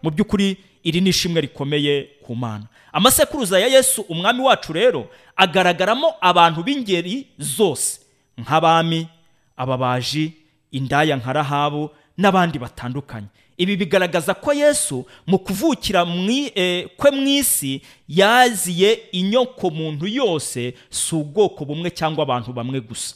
Mu 0.02 0.10
by'ukuri 0.10 0.56
iri 0.82 1.00
ni 1.00 1.10
ishimwe 1.10 1.40
rikomeye 1.40 2.08
ku 2.22 2.36
mana. 2.36 2.64
Amasekuruza 2.92 3.58
ya 3.58 3.66
yesu 3.66 4.02
umwami 4.08 4.40
wacu 4.40 4.72
rero 4.72 5.08
agaragaramo 5.36 6.14
abantu 6.20 6.62
b'ingeri 6.62 7.26
zose. 7.38 8.00
Nk'abami 8.38 9.08
ababaji 9.56 10.32
indaya 10.72 11.16
nka 11.16 11.32
rahabu 11.32 11.90
n'abandi 12.18 12.58
batandukanye. 12.58 13.26
Ibi 13.56 13.76
bigaragaza 13.76 14.34
ko 14.34 14.52
yesu 14.52 15.06
mu 15.26 15.38
kuvukira 15.38 16.06
eh, 16.54 16.88
kwe 16.96 17.10
mu 17.10 17.28
isi 17.28 17.82
yaziye 18.08 18.92
inyoko 19.12 19.70
muntu 19.70 20.06
yose 20.06 20.74
si 20.90 21.14
ubwoko 21.14 21.64
bumwe 21.64 21.90
cyangwa 21.90 22.22
abantu 22.22 22.52
bamwe 22.52 22.80
gusa. 22.80 23.14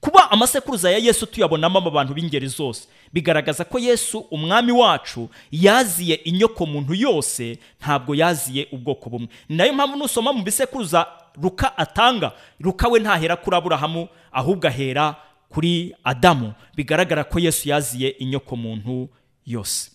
Kuba 0.00 0.30
amasekuruza 0.30 0.90
ya 0.90 0.98
yesu 0.98 1.26
tuyabonamo 1.26 1.78
abantu 1.78 2.14
b'ingeri 2.14 2.48
zose. 2.48 2.88
Bigaragaza 3.14 3.64
ko 3.64 3.78
yesu 3.78 4.18
umwami 4.30 4.72
wacu 4.72 5.28
yaziye 5.52 6.14
inyoko 6.14 6.66
muntu 6.66 6.94
yose 6.94 7.58
ntabwo 7.80 8.14
yaziye 8.14 8.66
ubwoko 8.72 9.10
bumwe. 9.10 9.28
Nayo 9.48 9.72
mpamvu 9.72 9.96
nusoma 9.96 10.32
mu 10.32 10.42
bisekuruza 10.42 11.06
ruka 11.42 11.78
atanga 11.78 12.32
ruka 12.60 12.88
we 12.88 13.00
ntahera 13.00 13.36
kuri 13.36 13.56
aburahamu 13.56 14.08
ahubwo 14.32 14.66
ahera 14.68 15.14
kuri 15.48 15.94
adamu. 16.04 16.52
Bigaragara 16.76 17.24
ko 17.24 17.38
yesu 17.38 17.68
yaziye 17.68 18.08
inyoko 18.08 18.56
muntu 18.56 19.08
yose. 19.46 19.90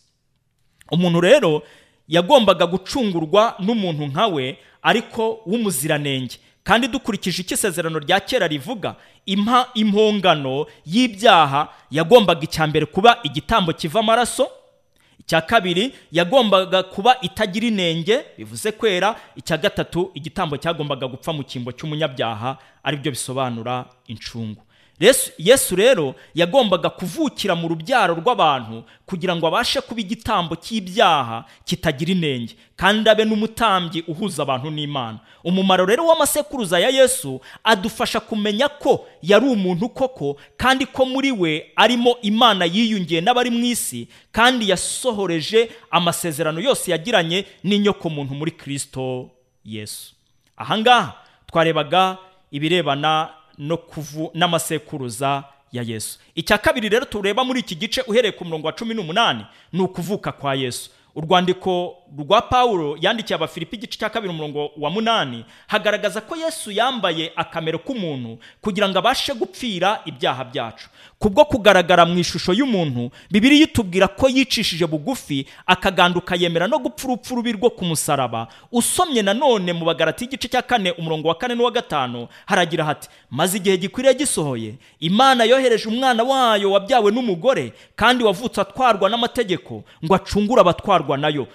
Umuntu 0.91 1.21
rero 1.21 1.61
yagombaga 2.07 2.65
gucungurwa 2.65 3.55
n'umuntu 3.59 4.05
nka 4.07 4.27
we 4.27 4.57
ariko 4.81 5.39
w'umuziranenge. 5.45 6.39
Kandi 6.69 6.87
dukurikije 6.87 7.41
icyo 7.41 7.55
isezerano 7.57 7.97
rya 7.99 8.19
kera 8.19 8.45
rivuga 8.47 8.95
impa 9.25 9.69
impongano 9.73 10.65
y'ibyaha 10.85 11.61
yagombaga 11.91 12.41
icya 12.45 12.67
mbere 12.69 12.85
kuba 12.85 13.17
igitambo 13.25 13.73
kiva 13.73 13.99
amaraso 13.99 14.45
icya 15.19 15.41
kabiri 15.41 15.93
yagombaga 16.11 16.83
kuba 16.83 17.17
itagira 17.25 17.67
inenge 17.67 18.25
bivuze 18.37 18.71
kwera 18.71 19.15
icya 19.35 19.57
gatatu 19.57 20.11
igitambo 20.13 20.57
cyagombaga 20.61 21.07
gupfa 21.09 21.33
mu 21.33 21.41
cyimbo 21.43 21.71
cy'umunyabyaha 21.73 22.57
ari 22.85 22.97
byo 23.01 23.11
bisobanura 23.17 23.85
incungu. 24.07 24.61
Yesu- 24.99 25.75
rero 25.75 26.15
yagombaga 26.35 26.89
kuvukira 26.89 27.55
mu 27.55 27.67
rubyaro 27.67 28.13
rw'abantu 28.19 28.83
kugira 29.05 29.35
ngo 29.35 29.47
abashe 29.47 29.81
kuba 29.81 30.01
igitambo 30.01 30.55
cy'ibyaha 30.55 31.45
kitagira 31.65 32.11
inenge. 32.11 32.55
Kandi 32.75 33.09
abe 33.09 33.23
n'umutambyi 33.25 34.03
uhuza 34.07 34.43
abantu 34.43 34.69
n'imana. 34.71 35.19
Umumaro 35.43 35.85
rero 35.85 36.03
w'amasekuruza 36.05 36.79
ya 36.79 36.89
yesu 36.89 37.39
adufasha 37.63 38.19
kumenya 38.19 38.67
ko 38.67 39.07
yari 39.23 39.45
umuntu 39.47 39.89
koko 39.89 40.35
kandi 40.57 40.85
ko 40.85 41.05
muri 41.05 41.31
we 41.31 41.71
arimo 41.75 42.15
imana 42.21 42.65
yiyungiye 42.67 43.21
n'abari 43.23 43.49
mu 43.49 43.63
isi 43.65 44.07
kandi 44.31 44.67
yasohoreje 44.69 45.71
amasezerano 45.91 46.59
yose 46.59 46.91
yagiranye 46.91 47.45
n'inyokomuntu 47.63 48.35
muri 48.35 48.51
kristo 48.51 49.29
yesu. 49.65 50.11
Ahangaha 50.57 51.13
twarebaga 51.47 52.17
ibirebana 52.51 53.29
n'amasekuruza 54.33 55.43
ya 55.71 55.83
yesu. 55.83 56.19
Icya 56.35 56.57
kabiri 56.57 56.89
rero 56.89 57.05
tureba 57.05 57.43
muri 57.43 57.59
iki 57.59 57.75
gice 57.75 58.01
uhereye 58.01 58.31
ku 58.31 58.45
murongo 58.45 58.67
wa 58.67 58.73
cumi 58.73 58.93
n'umunani 58.93 59.45
ni 59.73 59.81
ukuvuka 59.81 60.31
kwa 60.31 60.55
yesu. 60.55 60.89
Urwandiko 61.15 61.95
rwa 62.17 62.41
pawulo 62.41 62.97
yandikiye 63.01 63.35
abafilipi 63.35 63.75
igice 63.75 63.99
cya 63.99 64.09
kabiri 64.09 64.33
umurongo 64.33 64.71
wa 64.77 64.89
munani 64.89 65.45
hagaragaza 65.67 66.21
ko 66.21 66.35
yesu 66.35 66.71
yambaye 66.71 67.31
akamero 67.35 67.79
k'umuntu 67.79 68.37
kugira 68.61 68.89
ngo 68.89 68.97
abashe 68.99 69.33
gupfira 69.33 70.01
ibyaha 70.05 70.43
byacu. 70.43 70.89
Kubwo 71.19 71.45
kugaragara 71.45 72.05
mu 72.05 72.17
ishusho 72.19 72.53
y'umuntu 72.53 73.11
bibiri 73.31 73.59
itubwira 73.61 74.07
ko 74.07 74.29
yicishije 74.29 74.85
bugufi 74.87 75.45
akaganduka 75.65 76.35
yemera 76.35 76.67
no 76.67 76.79
gupfa 76.79 77.07
urupfu 77.07 77.35
rubi 77.35 77.51
rwo 77.51 77.69
ku 77.69 77.85
musaraba. 77.85 78.47
Usomye 78.71 79.21
nanone 79.21 79.73
mu 79.73 79.85
bagarati 79.85 80.23
y'igice 80.25 80.47
cya 80.47 80.61
kane 80.61 80.91
umurongo 80.91 81.27
wa 81.27 81.35
kane 81.35 81.55
n'uwa 81.55 81.71
gatanu 81.71 82.27
haragira 82.45 82.85
hati 82.85 83.09
maze 83.29 83.57
igihe 83.57 83.77
gikwiriye 83.77 84.13
gisohoye 84.13 84.73
imana 84.99 85.43
yohereje 85.43 85.87
umwana 85.89 86.23
wayo 86.23 86.71
wabyawe 86.71 87.11
n'umugore 87.11 87.73
kandi 87.95 88.23
wavutse 88.23 88.61
atwarwa 88.61 89.09
n'amategeko 89.09 89.83
ngo 90.05 90.15
acungure 90.15 90.61
abatwarwa 90.61 91.17
na 91.17 91.27
yo. 91.29 91.47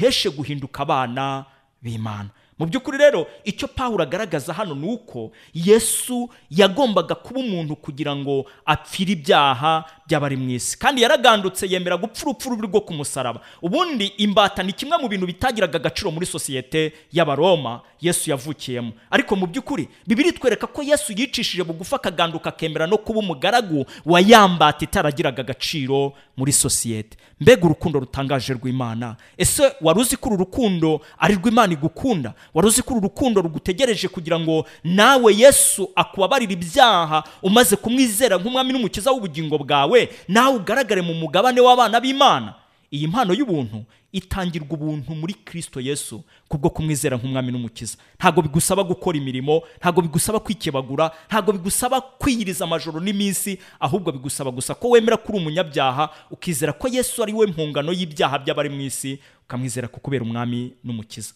Biduheshe 0.00 0.30
guhinduka 0.30 0.82
abana 0.82 1.44
b'imana. 1.82 2.28
Mu 2.58 2.66
by'ukuri 2.66 2.98
rero 2.98 3.26
icyo 3.44 3.68
pawulo 3.68 4.02
agaragaza 4.02 4.52
hano 4.52 4.74
ni 4.74 4.86
uko 4.92 5.32
yesu 5.54 6.28
yagombaga 6.50 7.14
kuba 7.14 7.40
umuntu 7.40 7.76
kugira 7.76 8.16
ngo 8.16 8.44
apfire 8.66 9.12
ibyaha 9.12 9.84
by'abari 10.10 10.36
mu 10.36 10.50
isi. 10.50 10.78
Kandi 10.78 11.02
yaragandutse 11.02 11.66
yemera 11.70 11.96
gupfa 11.96 12.22
urupfu 12.26 12.50
rubi 12.50 12.66
rwo 12.66 12.80
ku 12.80 12.92
musaraba. 12.94 13.40
Ubundi 13.62 14.06
imbata 14.18 14.62
ni 14.62 14.72
kimwe 14.72 14.98
mu 14.98 15.08
bintu 15.08 15.26
bitagiraga 15.26 15.78
agaciro 15.78 16.10
muri 16.10 16.26
sosiyete 16.26 16.92
y'abaroma 17.12 17.80
yesu 18.00 18.30
yavukiyemo. 18.30 18.92
Ariko 19.10 19.36
mu 19.36 19.46
by'ukuri 19.46 19.88
bibiri 20.06 20.32
twereka 20.32 20.66
ko 20.66 20.82
yesu 20.82 21.12
yicishije 21.12 21.62
bugufi 21.64 21.94
akaganduka 21.94 22.48
akemera 22.50 22.86
no 22.86 22.98
kuba 22.98 23.18
umugaragu 23.20 23.86
wa 24.06 24.20
yambata 24.20 24.84
itaragiraga 24.84 25.42
agaciro 25.42 26.12
muri 26.36 26.52
sosiyete. 26.52 27.16
Mbega 27.40 27.64
urukundo 27.66 28.00
rutangaje 28.00 28.52
rw'imana. 28.52 29.16
Ese 29.38 29.72
wari 29.80 30.00
uzi 30.00 30.16
ko 30.16 30.28
uru 30.28 30.36
rukundo 30.38 31.00
ari 31.18 31.34
rw'imana 31.34 31.72
igukunda? 31.72 32.34
Wari 32.54 32.68
uzi 32.68 32.82
ko 32.82 32.94
uru 32.94 33.02
rukundo 33.02 33.40
rugutegereje 33.42 34.08
kugira 34.08 34.40
ngo 34.40 34.64
nawe 34.84 35.34
yesu 35.34 35.88
akubabarire 35.96 36.52
ibyaha 36.52 37.22
umaze 37.42 37.76
kumwizera 37.76 38.36
nk'umwami 38.36 38.72
n'umukiza 38.72 39.10
w'ubugingo 39.12 39.58
bwawe? 39.58 39.99
Nawe 40.28 40.56
ugaragare 40.56 41.02
mu 41.02 41.14
mugabane 41.14 41.60
w'abana 41.60 42.00
b'imana. 42.00 42.54
Iyi 42.92 43.06
mpano 43.06 43.34
y'ubuntu 43.34 43.84
itangirwa 44.12 44.68
ubuntu 44.74 45.14
muri 45.14 45.34
kirisito 45.46 45.78
yesu 45.80 46.24
kubwo 46.50 46.70
kumwizera 46.74 47.14
nk'umwami 47.16 47.52
n'umukiza. 47.54 47.94
Ntabwo 48.18 48.42
bigusaba 48.42 48.82
gukora 48.82 49.14
imirimo 49.18 49.62
ntabwo 49.78 50.02
bigusaba 50.02 50.40
kwikebagura 50.42 51.10
ntabwo 51.30 51.52
bigusaba 51.54 52.00
kwiyiriza 52.00 52.64
amajoro 52.66 52.98
n'iminsi 53.00 53.58
ahubwo 53.80 54.10
bigusaba 54.12 54.50
gusa 54.50 54.74
ko 54.74 54.88
wemera 54.90 55.16
ko 55.22 55.30
uri 55.32 55.38
umunyabyaha 55.38 56.10
ukizera 56.34 56.72
ko 56.74 56.88
yesu 56.90 57.22
ari 57.22 57.30
we 57.32 57.46
mpungano 57.46 57.92
y'ibyaha 57.94 58.38
by'abari 58.42 58.68
mu 58.74 58.80
isi 58.82 59.18
ukamwizera 59.46 59.86
ko 59.88 60.00
kubera 60.02 60.24
umwami 60.26 60.72
n'umukiza. 60.84 61.34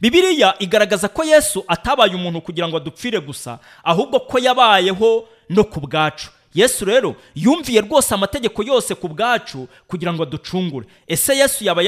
Bibiliya 0.00 0.54
igaragaza 0.58 1.08
ko 1.08 1.24
yesu 1.24 1.64
atabaye 1.68 2.12
umuntu 2.14 2.40
kugira 2.40 2.68
ngo 2.68 2.76
adupfire 2.76 3.20
gusa 3.20 3.58
ahubwo 3.84 4.20
ko 4.20 4.36
yabayeho 4.38 5.28
no 5.48 5.64
ku 5.64 5.80
bwacu. 5.80 6.28
Yesu 6.56 6.84
rero 6.84 7.16
yumviye 7.34 7.80
rwose 7.80 8.14
amategeko 8.14 8.62
yose 8.62 8.94
ku 8.94 9.08
bwacu 9.08 9.68
kugira 9.88 10.12
ngo 10.12 10.22
aducungure. 10.22 10.86
Ese 11.06 11.36
yesu 11.36 11.64
yaba 11.64 11.82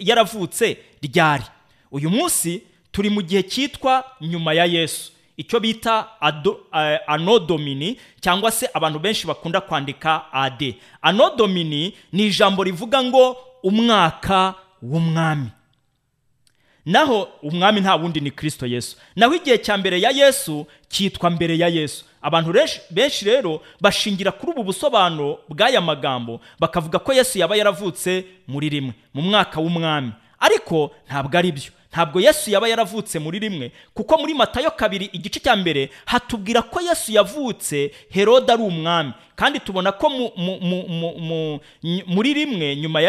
yaravutse? 0.00 0.76
Ryari? 1.02 1.44
Uyu 1.90 2.10
munsi 2.10 2.62
turi 2.92 3.10
mu 3.10 3.22
gihe 3.22 3.42
cyitwa 3.42 4.04
nyuma 4.20 4.52
ya 4.52 4.64
yesu. 4.64 5.12
Icyo 5.36 5.60
bita 5.60 6.06
eh, 6.74 6.98
anodomini 7.06 7.98
cyangwa 8.20 8.50
se 8.50 8.68
abantu 8.74 8.98
benshi 8.98 9.26
bakunda 9.26 9.60
kwandika 9.60 10.32
ade. 10.32 10.76
Anodomini 11.02 11.94
ni 12.12 12.26
ijambo 12.26 12.64
rivuga 12.64 13.02
ngo 13.02 13.36
umwaka 13.62 14.54
w'umwami. 14.82 15.50
Naho 16.86 17.28
umwami 17.42 17.80
nta 17.80 17.94
wundi 17.96 18.20
ni 18.20 18.30
kirisito 18.30 18.66
yesu. 18.66 18.96
Naho 19.16 19.34
igihe 19.34 19.58
cya 19.58 19.76
mbere 19.78 20.00
ya 20.00 20.10
yesu 20.10 20.66
cyitwa 20.88 21.30
mbere 21.30 21.58
ya 21.58 21.68
yesu. 21.68 22.04
Abantu 22.22 22.52
benshi 22.90 23.24
rero 23.24 23.60
bashingira 23.80 24.32
kuri 24.32 24.52
ubu 24.52 24.62
busobanuro 24.64 25.38
bw'aya 25.48 25.80
magambo 25.80 26.40
bakavuga 26.58 26.98
ko 26.98 27.12
yesu 27.12 27.38
yaba 27.38 27.56
yaravutse 27.56 28.24
muri 28.48 28.68
rimwe 28.68 28.94
mu 29.14 29.22
mwaka 29.22 29.60
w'umwami. 29.60 30.12
Ariko 30.40 30.90
ntabwo 31.08 31.38
ari 31.38 31.52
byo 31.52 31.70
ntabwo 31.96 32.20
yesu 32.20 32.50
yaba 32.50 32.68
yaravutse 32.68 33.18
muri 33.18 33.38
rimwe 33.38 33.72
kuko 33.94 34.18
muri 34.18 34.34
matayo 34.34 34.70
kabiri 34.70 35.08
igice 35.12 35.40
cya 35.40 35.56
mbere 35.56 35.90
hatubwira 36.04 36.62
ko 36.62 36.80
yesu 36.80 37.12
yavutse 37.12 37.90
herode 38.10 38.52
ari 38.52 38.62
umwami. 38.62 39.12
Kandi 39.36 39.60
tubona 39.60 39.92
ko 39.92 40.10
muri 42.06 42.34
rimwe 42.34 42.76
nyuma 42.76 43.00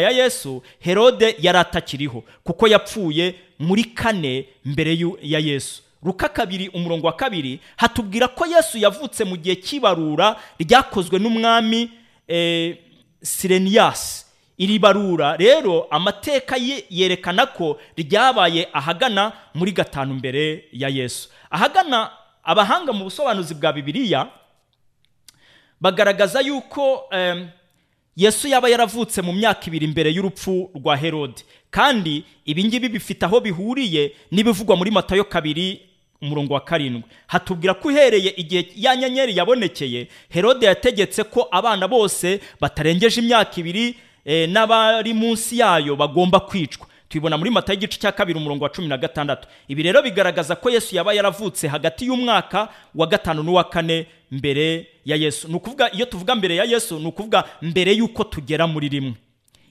ya, 0.00 0.10
yesu 0.10 0.62
herode 0.80 1.36
yari 1.40 1.58
atakiriho 1.58 2.24
kuko 2.44 2.66
yapfuye 2.68 3.34
muri 3.58 3.84
kane 3.84 4.46
mbere 4.64 4.98
ya 5.22 5.38
yesu. 5.38 5.82
Ruka 6.02 6.28
kabiri 6.28 6.68
umurongo 6.68 7.06
wa 7.06 7.12
kabiri 7.12 7.60
hatubwira 7.76 8.28
ko 8.28 8.46
yesu 8.46 8.78
yavutse 8.78 9.24
mu 9.24 9.36
gihe 9.36 9.56
cy'ibarura 9.56 10.36
ryakozwe 10.58 11.18
n'umwami 11.18 11.90
eh, 12.28 12.76
sireniyasi 13.22 14.23
iri 14.58 14.78
barura 14.78 15.36
rero 15.36 15.86
amateka 15.90 16.56
ye 16.56 16.84
yerekana 16.90 17.46
ko 17.46 17.78
ryabaye 17.96 18.68
ahagana 18.72 19.32
muri 19.54 19.72
gatanu 19.72 20.14
mbere 20.14 20.64
ya 20.72 20.88
yesu. 20.88 21.28
Ahagana 21.50 22.10
abahanga 22.44 22.92
mu 22.92 23.04
busobanuzi 23.04 23.54
bwa 23.54 23.72
bibiliya 23.72 24.28
bagaragaza 25.80 26.40
yuko 26.40 27.10
yesu 28.16 28.48
yaba 28.48 28.68
yaravutse 28.68 29.22
mu 29.22 29.32
myaka 29.32 29.66
ibiri 29.66 29.86
mbere 29.86 30.10
y'urupfu 30.10 30.70
rwa 30.74 30.96
herode. 30.96 31.42
Kandi 31.70 32.24
ibi 32.46 32.64
ngibi 32.64 32.88
bifite 32.88 33.22
aho 33.26 33.40
bihuriye 33.40 34.12
n'ibivugwa 34.30 34.76
muri 34.76 34.90
matayo 34.90 35.24
kabiri 35.24 35.80
umurongo 36.22 36.54
wa 36.54 36.60
karindwi. 36.60 37.02
Hatubwira 37.26 37.74
ko 37.74 37.88
uhereye 37.88 38.30
igihe 38.36 38.68
ya 38.76 38.96
nyenyeri 38.96 39.36
yabonekeye 39.36 40.08
herode 40.28 40.66
yategetse 40.66 41.24
ko 41.24 41.48
abana 41.50 41.88
bose 41.88 42.40
batarengeje 42.60 43.20
imyaka 43.20 43.60
ibiri 43.60 43.94
n'abari 44.26 45.14
munsi 45.14 45.58
yayo 45.58 45.96
bagomba 45.96 46.40
kwicwa. 46.40 46.86
Tubibona 47.08 47.38
muri 47.38 47.50
matayo 47.50 47.78
igice 47.78 47.98
cya 48.00 48.12
kabiri 48.12 48.38
umurongo 48.38 48.64
wa 48.64 48.70
cumi 48.70 48.88
na 48.88 48.96
gatandatu. 48.98 49.48
Ibi 49.68 49.82
rero 49.82 50.02
bigaragaza 50.02 50.56
ko 50.56 50.70
yesu 50.70 50.96
yaba 50.96 51.12
yaravutse 51.14 51.68
hagati 51.68 52.06
y'umwaka 52.06 52.68
wa 52.94 53.06
gatanu 53.06 53.42
n'uwa 53.42 53.64
kane 53.64 54.06
mbere 54.30 54.86
ya 55.04 55.16
yesu. 55.16 55.48
Ni 55.48 55.54
ukuvuga 55.54 55.92
iyo 55.92 56.06
tuvuga 56.06 56.34
mbere 56.34 56.56
ya 56.56 56.64
yesu 56.64 56.98
ni 56.98 57.06
ukuvuga 57.06 57.44
mbere 57.62 57.92
y'uko 57.92 58.24
tugera 58.24 58.66
muri 58.66 58.88
rimwe. 58.88 59.14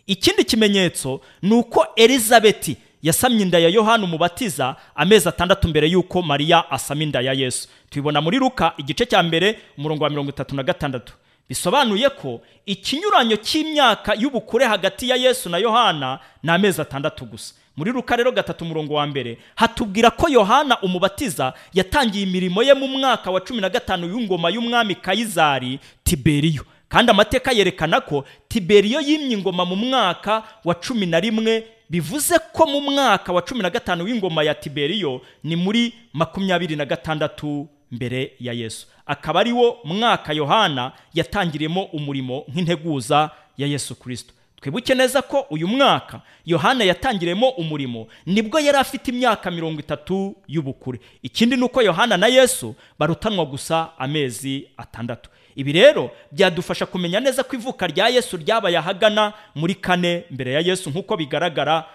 Ikindi 0.07 0.43
kimenyetso 0.43 1.21
ni 1.41 1.53
uko 1.53 1.85
elizabeti 1.95 2.77
yasamye 3.01 3.41
inda 3.41 3.59
ya 3.59 3.69
yohana 3.69 4.03
umubatiza 4.03 4.75
amezi 4.95 5.29
atandatu 5.29 5.67
mbere 5.67 5.87
y'uko 5.89 6.21
mariya 6.21 6.71
asama 6.71 7.03
inda 7.03 7.21
ya 7.21 7.33
yesu. 7.33 7.67
Tubibona 7.89 8.21
muri 8.21 8.37
luka 8.37 8.73
igice 8.77 9.05
cya 9.05 9.23
mbere 9.23 9.59
umurongo 9.77 10.03
wa 10.03 10.09
mirongo 10.09 10.29
itatu 10.29 10.55
na 10.55 10.63
gatandatu. 10.63 11.13
Bisobanuye 11.49 12.09
ko 12.09 12.41
ikinyuranyo 12.65 13.35
cy'imyaka 13.37 14.13
y'ubukure 14.15 14.65
hagati 14.65 15.09
ya 15.09 15.15
yesu 15.15 15.49
na 15.49 15.57
yohana 15.57 16.19
ni 16.43 16.51
amezi 16.51 16.81
atandatu 16.81 17.25
gusa. 17.25 17.53
Muri 17.77 17.91
luka 17.91 18.15
rero 18.15 18.31
gatatu 18.31 18.63
umurongo 18.65 18.93
wa 18.93 19.07
mbere 19.07 19.37
hatubwira 19.55 20.11
ko 20.11 20.29
yohana 20.29 20.81
umubatiza 20.81 21.53
yatangiye 21.73 22.23
imirimo 22.23 22.63
ye 22.63 22.73
mu 22.73 22.87
mwaka 22.87 23.31
wa 23.31 23.41
cumi 23.41 23.61
na 23.61 23.69
gatanu 23.69 24.07
y'ingoma 24.07 24.49
y'umwami 24.49 24.95
kayizari 24.95 25.79
tiberiyo. 26.03 26.63
Kandi 26.89 27.11
amateka 27.11 27.51
yerekana 27.51 28.01
ko 28.01 28.25
tiberiyo 28.47 29.01
yimye 29.01 29.33
ingoma 29.33 29.65
mu 29.65 29.75
mwaka 29.75 30.43
wa 30.65 30.75
cumi 30.75 31.05
na 31.05 31.19
rimwe 31.19 31.63
bivuze 31.89 32.39
ko 32.53 32.65
mu 32.65 32.81
mwaka 32.81 33.33
wa 33.33 33.41
cumi 33.41 33.61
na 33.61 33.69
gatanu 33.69 34.03
w'ingoma 34.05 34.43
ya 34.43 34.53
tiberiyo 34.55 35.21
ni 35.43 35.55
muri 35.55 35.93
makumyabiri 36.13 36.75
na 36.75 36.85
gatandatu 36.85 37.67
mbere 37.93 38.33
ya 38.39 38.53
yesu. 38.53 38.87
Akaba 39.05 39.39
ari 39.39 39.51
wo 39.51 39.77
mwaka 39.83 40.33
yohana 40.33 40.91
yatangiriyemo 41.13 41.83
umurimo 41.83 42.43
nk'integuza 42.49 43.29
ya 43.57 43.67
yesu 43.67 43.95
kirisito 43.95 44.33
twibuke 44.61 44.95
neza 44.95 45.21
ko 45.21 45.45
uyu 45.49 45.67
mwaka 45.67 46.21
yohana 46.45 46.83
yatangiremo 46.83 47.49
umurimo 47.49 48.07
ni 48.25 48.41
bwo 48.41 48.59
yari 48.59 48.77
afite 48.77 49.07
imyaka 49.11 49.51
mirongo 49.51 49.79
itatu 49.79 50.35
y'ubukure. 50.47 50.99
Ikindi 51.23 51.55
ni 51.55 51.63
uko 51.63 51.81
yohana 51.81 52.17
na 52.17 52.27
yesu 52.27 52.75
barutanwa 52.99 53.45
gusa 53.45 53.89
amezi 53.99 54.67
atandatu. 54.77 55.29
Ibi 55.55 55.71
rero 55.71 56.11
byadufasha 56.31 56.85
kumenya 56.85 57.19
neza 57.19 57.43
ko 57.43 57.55
ivuka 57.55 57.87
rya 57.87 58.07
yesu 58.07 58.37
ryabaye 58.37 58.77
ahagana 58.77 59.33
muri 59.55 59.75
kane 59.75 60.23
mbere 60.31 60.53
ya 60.53 60.59
yesu. 60.59 60.89
Nk'uko 60.89 61.17
bigaragara 61.17 61.85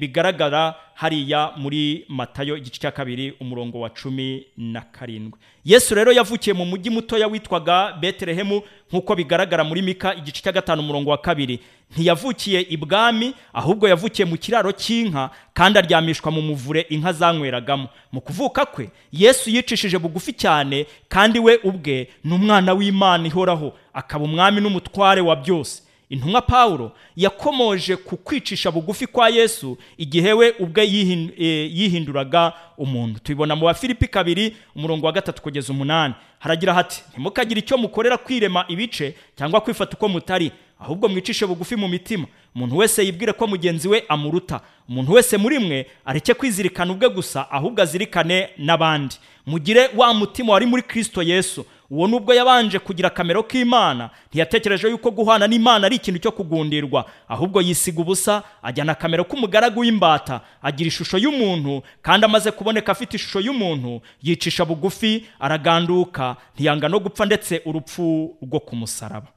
bigaragara 0.00 0.74
hariya 0.94 1.52
muri 1.56 2.04
matayo 2.08 2.56
igice 2.56 2.80
cya 2.80 2.90
kabiri 2.90 3.34
umurongo 3.40 3.80
wa 3.80 3.90
cumi 3.90 4.46
na 4.56 4.80
karindwi. 4.80 5.38
Yesu 5.64 5.94
rero 5.94 6.12
yavukiye 6.12 6.54
mu 6.54 6.64
mujyi 6.64 6.90
mutoya 6.90 7.26
witwaga 7.26 7.92
betelehemu 8.00 8.62
nk'uko 8.90 9.14
bigaragara 9.16 9.64
muri 9.64 9.82
mika 9.82 10.14
igice 10.14 10.42
cya 10.42 10.52
gatanu 10.52 10.82
umurongo 10.82 11.10
wa 11.10 11.18
kabiri. 11.18 11.60
Ntiyavukiye 11.96 12.60
ibwami 12.60 13.34
ahubwo 13.52 13.88
yavukiye 13.88 14.26
mu 14.26 14.36
kiraro 14.36 14.72
cy'inka 14.72 15.30
kandi 15.54 15.78
aryamishwa 15.78 16.30
mu 16.32 16.42
muvure 16.42 16.80
inka 16.88 17.12
zanyweragamo. 17.12 17.88
Mu 18.12 18.20
kuvuka 18.20 18.66
kwe 18.66 18.90
yesu 19.12 19.50
yicishije 19.50 19.98
bugufi 19.98 20.32
cyane 20.32 20.86
kandi 21.08 21.38
we 21.38 21.58
ubwe 21.64 22.08
ni 22.24 22.34
umwana 22.34 22.72
w'imana 22.72 23.26
ihoraho 23.26 23.72
akaba 23.94 24.24
umwami 24.24 24.60
n'umutware 24.60 25.20
wa 25.20 25.36
byose. 25.36 25.82
Intumwa 26.12 26.42
pawulo 26.42 26.92
yakomoje 27.16 27.96
ku 27.96 28.16
kwicisha 28.16 28.70
bugufi 28.70 29.06
kwa 29.06 29.28
yesu 29.28 29.78
igihe 29.98 30.32
we 30.32 30.54
ubwe 30.58 30.84
eh, 30.84 31.76
yihinduraga 31.78 32.52
umuntu. 32.78 33.20
Tubibona 33.20 33.56
mu 33.56 33.64
bafilipi 33.64 34.08
kabiri 34.08 34.56
umurongo 34.76 35.06
wa 35.06 35.12
gatatu 35.12 35.42
kugeza 35.42 35.72
umunani. 35.72 36.14
Haragira 36.38 36.74
hati 36.74 37.02
ntimukagire 37.12 37.58
icyo 37.60 37.78
mukorera 37.78 38.18
kwirema 38.18 38.64
ibice 38.68 39.14
cyangwa 39.36 39.60
kwifata 39.60 39.96
uko 39.96 40.08
mutari 40.08 40.52
ahubwo 40.80 41.08
mwicishe 41.08 41.46
bugufi 41.46 41.76
mu 41.76 41.88
mitima. 41.88 42.26
Umuntu 42.56 42.76
wese 42.76 43.04
yibwire 43.04 43.32
ko 43.32 43.46
mugenzi 43.46 43.88
we 43.88 44.04
amuruta. 44.08 44.60
Umuntu 44.88 45.12
wese 45.12 45.36
muri 45.36 45.58
mwe 45.58 45.86
areke 46.04 46.34
kwizirikana 46.34 46.92
ubwe 46.92 47.08
gusa 47.08 47.50
ahubwo 47.50 47.82
azirikane 47.82 48.48
n'abandi. 48.58 49.16
Mugire 49.46 49.90
wa 49.96 50.14
mutima 50.14 50.52
wari 50.52 50.66
muri 50.66 50.82
kristo 50.82 51.22
yesu. 51.22 51.64
Uwo 51.92 52.06
nubwo 52.08 52.32
yabanje 52.34 52.78
kugira 52.78 53.06
akamero 53.12 53.42
k'imana 53.44 54.10
ntiyatekereje 54.32 54.88
yuko 54.88 55.10
guhana 55.12 55.44
n'imana 55.46 55.86
ari 55.86 55.96
ikintu 56.00 56.18
cyo 56.24 56.32
kugundirwa. 56.32 57.04
Ahubwo 57.28 57.60
yisiga 57.60 58.00
ubusa 58.00 58.40
ajyana 58.64 58.92
akamero 58.96 59.24
k'umugaragu 59.28 59.80
w'imbata. 59.84 60.40
Agira 60.64 60.88
ishusho 60.88 61.18
y'umuntu 61.20 61.82
kandi 62.02 62.24
amaze 62.24 62.48
kuboneka 62.50 62.92
afite 62.96 63.14
ishusho 63.20 63.40
y'umuntu 63.44 64.00
yicisha 64.24 64.64
bugufi 64.64 65.26
araganduka. 65.40 66.36
Ntiyanga 66.56 66.88
no 66.88 66.96
gupfa 67.00 67.26
ndetse 67.28 67.60
urupfu 67.68 68.36
rwo 68.42 68.60
ku 68.60 68.72
musaraba 68.76 69.28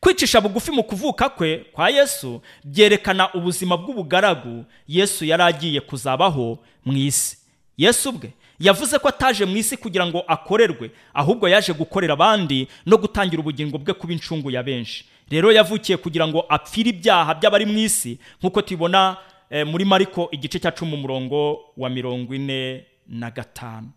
kwicisha 0.00 0.40
bugufi 0.40 0.70
mu 0.70 0.84
kuvuka 0.84 1.28
kwe 1.28 1.58
kwa 1.72 1.88
yesu 1.90 2.40
byerekana 2.64 3.32
ubuzima 3.34 3.76
bw'ubugaragu 3.76 4.64
yesu 4.88 5.24
yari 5.24 5.42
agiye 5.42 5.80
kuzabaho 5.80 6.58
mu 6.84 6.92
isi. 6.92 7.38
Yesu 7.78 8.08
ubwe 8.10 8.30
yavuze 8.60 8.98
ko 8.98 9.08
ataje 9.08 9.44
mu 9.44 9.56
isi 9.56 9.76
kugira 9.76 10.06
ngo 10.06 10.20
akorerwe 10.26 10.90
ahubwo 11.14 11.48
yaje 11.48 11.72
gukorera 11.72 12.12
abandi 12.14 12.68
no 12.86 12.96
gutangira 12.98 13.40
ubugingo 13.40 13.78
bwe 13.78 13.94
kuba 13.94 14.12
incungu 14.12 14.50
ya 14.50 14.62
benshi. 14.62 15.04
Rero 15.30 15.52
yavukiye 15.52 15.96
kugira 15.98 16.28
ngo 16.28 16.44
apfire 16.48 16.90
ibyaha 16.90 17.34
by'abari 17.34 17.66
mu 17.66 17.78
isi 17.78 18.18
nk'uko 18.40 18.62
tubibona 18.62 19.16
eh, 19.50 19.66
muri 19.66 19.84
mariko 19.84 20.28
igice 20.32 20.58
cya 20.58 20.70
cumi 20.70 20.94
umurongo 20.94 21.58
wa 21.76 21.90
mirongo 21.90 22.34
ine 22.34 22.84
na 23.08 23.30
gatanu. 23.30 23.90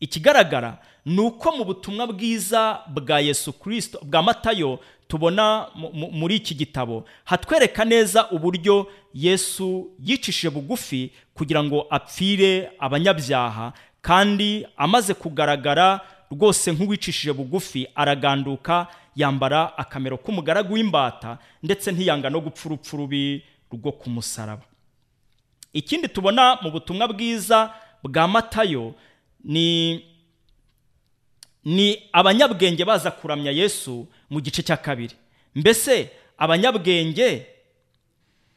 Ikigaragara 0.00 0.78
ni 1.06 1.20
uko 1.20 1.52
mu 1.56 1.64
butumwa 1.64 2.06
bwiza 2.06 2.80
bwa 2.88 3.20
yesu 3.20 3.52
kirisito 3.52 3.98
bwa 4.02 4.22
matayo 4.22 4.78
tubona 5.12 5.68
mu- 5.74 5.92
mu- 5.92 6.10
muri 6.10 6.36
iki 6.40 6.54
gitabo. 6.56 7.04
Hatwereka 7.24 7.84
neza 7.84 8.30
uburyo 8.32 8.86
yesu 9.14 9.90
yicishije 10.00 10.48
bugufi 10.50 11.10
kugira 11.36 11.60
ngo 11.64 11.84
apfire 11.90 12.70
abanyabyaha 12.78 13.72
kandi 14.00 14.64
amaze 14.76 15.12
kugaragara 15.14 16.00
rwose 16.32 16.72
nk'uwicishije 16.72 17.32
bugufi 17.36 17.84
araganduka 17.94 18.86
yambara 19.16 19.76
akamero 19.78 20.16
k'umugaragu 20.16 20.72
w'imbata 20.74 21.38
ndetse 21.62 21.92
ntiyanga 21.92 22.30
no 22.32 22.40
gupfa 22.40 22.68
urupfu 22.72 22.96
rubi 22.96 23.44
rwo 23.72 23.92
ku 23.92 24.08
musaraba 24.10 24.64
ikindi 25.72 26.08
tubona 26.08 26.56
mu 26.64 26.70
butumwa 26.72 27.08
bwiza 27.08 27.68
bwa 28.02 28.28
matayo 28.28 28.94
ni 29.44 30.00
ni 31.64 32.02
abanyabwenge 32.12 32.84
baza 32.84 33.10
kuramya 33.10 33.50
yesu 33.52 34.06
mu 34.30 34.40
gice 34.40 34.62
cya 34.62 34.76
kabiri. 34.76 35.14
Mbese 35.54 36.10
abanyabwenge 36.38 37.46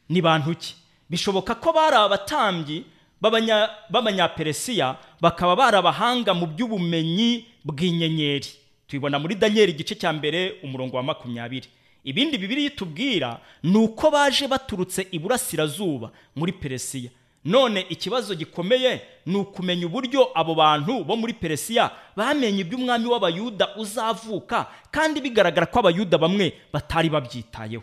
ni 0.08 0.20
bantu 0.22 0.54
ki? 0.54 0.74
Bishoboka 1.10 1.54
ko 1.54 1.72
bari 1.72 1.96
abatambyi 1.96 2.84
b'abanya- 3.22 3.70
b'abanyaperesiya 3.90 4.96
bakaba 5.20 5.56
bari 5.56 5.76
abahanga 5.76 6.34
mu 6.34 6.46
by'ubumenyi 6.46 7.46
bw'inyenyeri. 7.64 8.48
Tubibona 8.88 9.18
muri 9.18 9.34
daniel 9.34 9.68
igice 9.70 9.94
cya 9.94 10.12
mbere 10.12 10.60
umurongo 10.62 10.96
wa 10.96 11.02
makumyabiri. 11.02 11.68
Ibindi 12.04 12.38
bibiri 12.38 12.70
tubwira 12.70 13.40
ni 13.62 13.76
uko 13.78 14.10
baje 14.10 14.46
baturutse 14.48 15.06
iburasirazuba 15.10 16.10
muri 16.36 16.52
peresiya. 16.52 17.10
None 17.46 17.86
ikibazo 17.88 18.34
gikomeye 18.34 19.00
ni 19.26 19.36
ukumenya 19.36 19.86
uburyo 19.86 20.30
abo 20.34 20.54
bantu 20.54 21.04
bo 21.04 21.16
muri 21.16 21.32
peresiya 21.32 21.90
bamenye 22.16 22.60
iby'umwami 22.66 23.06
w'abayuda 23.06 23.76
uzavuka 23.76 24.66
kandi 24.90 25.20
bigaragara 25.20 25.66
ko 25.66 25.78
abayuda 25.78 26.18
bamwe 26.18 26.52
batari 26.72 27.08
babyitayeho. 27.08 27.82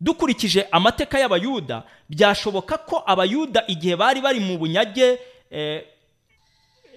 Dukurikije 0.00 0.66
amateka 0.72 1.18
y'abayuda 1.18 1.82
byashoboka 2.08 2.78
ko 2.78 3.02
abayuda 3.06 3.64
igihe 3.68 3.96
bari 3.96 4.20
bari 4.20 4.40
mu 4.40 4.58
bunyage 4.58 5.18
eh, 5.50 5.84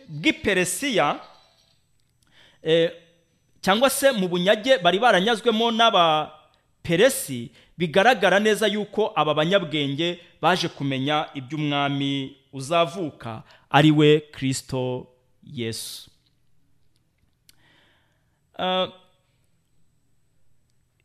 bw'iperesiya 0.09 1.19
eh, 2.63 2.91
cyangwa 3.61 3.89
se 3.89 4.11
mu 4.11 4.27
bunyage 4.27 4.77
bari 4.77 4.99
baranyazwemo 4.99 5.71
n'abaperesi 5.71 7.51
bigaragara 7.77 8.39
neza 8.39 8.67
yuko 8.67 9.11
aba 9.15 9.33
banyabwenge 9.33 10.19
baje 10.41 10.67
kumenya 10.67 11.25
iby'umwami 11.33 12.35
uzavuka 12.53 13.43
ari 13.69 13.91
we 13.91 14.19
kirisito 14.19 15.07
yesu. 15.43 16.09
Ah, 18.59 18.87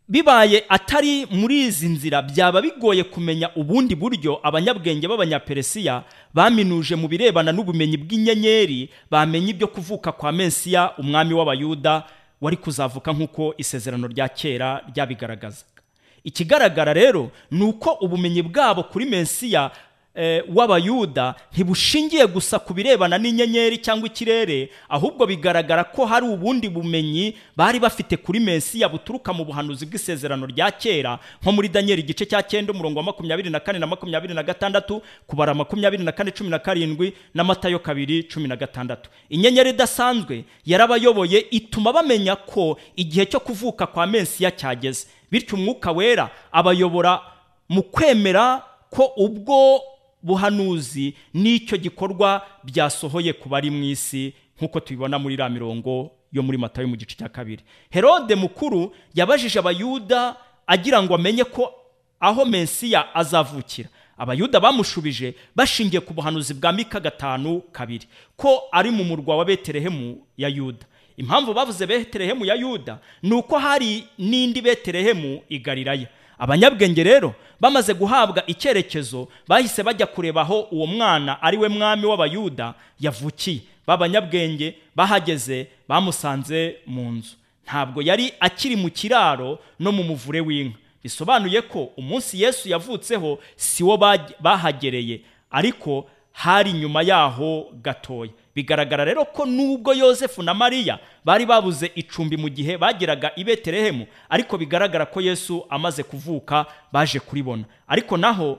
bibaye 0.09 0.64
atari 0.68 1.26
muri 1.30 1.66
izi 1.66 1.88
nzira 1.88 2.22
byaba 2.22 2.62
bigoye 2.62 3.04
kumenya 3.04 3.50
ubundi 3.56 3.94
buryo 3.94 4.38
abanyabwenge 4.42 5.09
b'abanyaperesiya 5.09 6.04
baminuje 6.35 6.94
mu 6.96 7.09
birebana 7.09 7.52
n'ubumenyi 7.52 7.96
bw'inyenyeri 7.96 8.90
bamenye 9.11 9.50
ibyo 9.50 9.66
kuvuka 9.66 10.12
kwa 10.12 10.33
mesiya 10.33 10.94
umwami 10.98 11.35
w'abayuda 11.35 12.06
wari 12.40 12.56
kuzavuka 12.56 13.12
nk'uko 13.12 13.54
isezerano 13.59 14.06
rya 14.09 14.28
kera 14.28 14.83
ryabigaragazaga. 14.94 15.80
Ikigaragara 16.24 16.92
rero 16.92 17.30
ni 17.50 17.62
uko 17.64 17.90
ubumenyi 18.00 18.42
bwabo 18.42 18.83
kuri 18.83 19.04
mesiya 19.06 19.70
eh, 20.14 20.42
w'abayuda 20.54 21.35
ntibushingiye 21.52 22.26
gusa 22.26 22.59
ku 22.59 22.74
birebana 22.74 23.18
n'inyenyeri 23.18 23.78
cyangwa 23.78 24.06
ikirere 24.11 24.70
ahubwo 24.88 25.26
bigaragara 25.26 25.85
ko 25.85 26.02
hari 26.06 26.26
ubundi 26.26 26.68
bumenyi 26.68 27.37
bari 27.56 27.78
bafite 27.80 28.16
kuri 28.18 28.40
mesiya 28.40 28.88
buturuka 28.90 29.33
mu 29.33 29.44
buhanuzi 29.46 29.87
bw'isezerano 29.87 30.46
rya 30.50 30.70
kera 30.74 31.18
nko 31.42 31.52
muri 31.52 31.68
daniel 31.70 31.98
igice 32.02 32.26
cya 32.26 32.42
cyenda 32.42 32.72
umurongo 32.74 32.98
wa 32.98 33.04
makumyabiri 33.14 33.50
na 33.50 33.61
kane 33.61 33.78
na 33.78 33.87
makumyabiri 33.87 34.35
na 34.35 34.42
gatandatu 34.42 35.02
kubara 35.26 35.54
makumyabiri 35.54 36.02
na 36.04 36.12
kane 36.12 36.30
cumi 36.35 36.50
na 36.50 36.59
karindwi 36.59 37.12
na 37.35 37.44
matayo 37.44 37.78
kabiri 37.78 38.22
cumi 38.26 38.48
na 38.48 38.56
gatandatu. 38.56 39.11
Inyenyeri 39.30 39.70
idasanzwe 39.70 40.44
yarabayoboye 40.66 41.38
ituma 41.50 41.92
bamenya 41.92 42.37
ko 42.37 42.78
igihe 42.96 43.26
cyo 43.26 43.40
kuvuka 43.40 43.87
kwa 43.87 44.06
mesiya 44.06 44.50
cyageze. 44.50 45.06
Bityo 45.31 45.57
umwuka 45.57 45.93
wera 45.93 46.31
abayobora 46.53 47.21
mu 47.69 47.83
kwemera 47.83 48.62
ko 48.90 49.12
ubwo 49.16 49.81
buhanuzi 50.23 51.14
n'icyo 51.35 51.77
gikorwa 51.79 52.43
byasohoye 52.64 53.33
ku 53.33 53.49
bari 53.49 53.71
mu 53.71 53.85
isi 53.85 54.35
nk'uko 54.59 54.81
tubibona 54.81 55.19
muri 55.19 55.35
iriya 55.35 55.49
mirongo 55.49 56.11
yo 56.33 56.43
muri 56.43 56.59
matayo 56.59 56.88
mu 56.88 56.97
gice 56.97 57.16
cya 57.16 57.29
kabiri. 57.29 57.62
Herode 57.90 58.35
mukuru 58.35 58.93
yabajije 59.14 59.59
abayuda 59.59 60.37
agira 60.66 61.03
ngo 61.03 61.14
amenye 61.14 61.45
ko 61.45 61.73
aho 62.21 62.45
mesiya 62.45 63.14
azavukira. 63.14 63.88
Abayuda 64.19 64.61
bamushubije 64.61 65.35
bashingiye 65.57 66.01
ku 66.01 66.12
buhanuzi 66.14 66.55
bwa 66.55 66.73
mika 66.73 67.01
gatanu 67.01 67.62
kabiri 67.73 68.07
ko 68.37 68.62
ari 68.73 68.90
mu 68.90 69.05
murwa 69.05 69.37
wa 69.37 69.45
betelehemu 69.45 70.21
ya 70.37 70.49
yuda. 70.49 70.85
Impamvu 71.16 71.55
bavuze 71.55 71.87
betelehemu 71.87 72.44
ya 72.44 72.55
yuda 72.55 72.99
ni 73.23 73.33
uko 73.35 73.59
hari 73.59 74.05
n'indi 74.18 74.61
betelehemu 74.62 75.42
i 75.49 75.59
galilaya. 75.59 76.07
Abanyabwenge 76.38 77.03
rero 77.05 77.35
bamaze 77.61 77.94
guhabwa 77.94 78.42
icyerekezo 78.46 79.29
bahise 79.49 79.83
bajya 79.83 80.07
kureba 80.07 80.40
aho 80.40 80.61
uwo 80.70 80.87
mwana 80.87 81.42
ari 81.42 81.57
we 81.57 81.68
mwami 81.68 82.07
w'abayuda 82.07 82.75
yavukiye. 83.01 83.61
B'abanyabwenge 83.87 84.75
bahageze 84.96 85.66
bamusanze 85.88 86.77
mu 86.87 87.12
nzu. 87.12 87.35
Ntabwo 87.66 88.03
yari 88.03 88.33
akiri 88.40 88.77
mu 88.77 88.90
kiraro 88.90 89.59
no 89.81 89.92
mu 89.92 90.03
muvure 90.03 90.40
w'inka. 90.40 90.79
Bisobanuye 91.05 91.62
ko 91.62 91.90
umunsi 91.96 92.42
yesu 92.42 92.68
yavutseho 92.68 93.38
si 93.57 93.85
wo 93.85 93.96
bahagereye 94.40 95.20
ariko 95.51 96.09
hari 96.33 96.73
nyuma 96.73 97.03
yaho 97.03 97.68
gatoya. 97.83 98.31
Bigaragara 98.55 99.05
rero 99.05 99.25
ko 99.25 99.47
nubwo 99.47 99.95
yosefu 99.95 100.43
na 100.43 100.55
mariya 100.55 100.99
bari 101.25 101.47
babuze 101.47 101.91
icumbi 101.95 102.37
mu 102.37 102.49
gihe 102.49 102.77
bageraga 102.79 103.31
i 103.37 103.45
betelehemu 103.45 104.07
ariko 104.29 104.59
bigaragara 104.59 105.07
ko 105.07 105.21
yesu 105.21 105.65
amaze 105.71 106.03
kuvuka 106.03 106.67
baje 106.93 107.21
kuribona. 107.21 107.65
Ariko 107.89 108.17
naho 108.17 108.59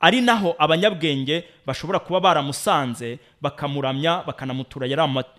ari 0.00 0.20
naho 0.20 0.54
abanyabwenge 0.58 1.44
bashobora 1.66 1.98
kuba 1.98 2.20
baramusanze 2.20 3.18
bakamuramya 3.40 4.22
bakanamutura 4.26 4.86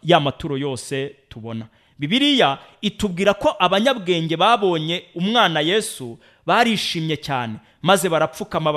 ya 0.04 0.20
maturo 0.20 0.58
yose 0.58 1.16
tubona. 1.30 1.66
Bibiliya 2.00 2.58
itubwira 2.82 3.34
ko 3.34 3.56
abanyabwenge 3.60 4.38
babonye 4.38 5.04
umwana 5.16 5.60
yesu 5.62 6.18
barishimye 6.46 7.18
cyane 7.18 7.56
maze 7.82 8.10
barapfukama 8.10 8.74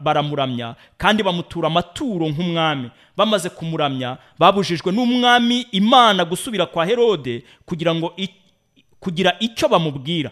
baramuramya 0.00 0.74
kandi 0.98 1.22
bamutura 1.22 1.66
amaturo 1.66 2.28
nk'umwami. 2.28 2.90
Bamaze 3.16 3.48
kumuramya 3.50 4.18
babujijwe 4.38 4.92
n'umwami 4.92 5.66
imana 5.72 6.24
gusubira 6.24 6.66
kwa 6.66 6.86
herode 6.86 7.44
kugira 7.66 7.94
ngo 7.94 8.12
kugira 9.00 9.36
icyo 9.40 9.68
bamubwira. 9.68 10.30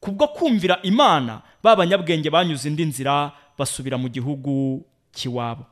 Kubwo 0.00 0.28
kumvira 0.28 0.78
imana 0.82 1.42
ba 1.62 1.76
banyabwenge 1.76 2.30
banyuze 2.30 2.68
indi 2.68 2.84
nzira 2.84 3.32
basubira 3.58 3.98
mu 3.98 4.08
gihugu 4.08 4.82
cy'iwabo 5.14 5.66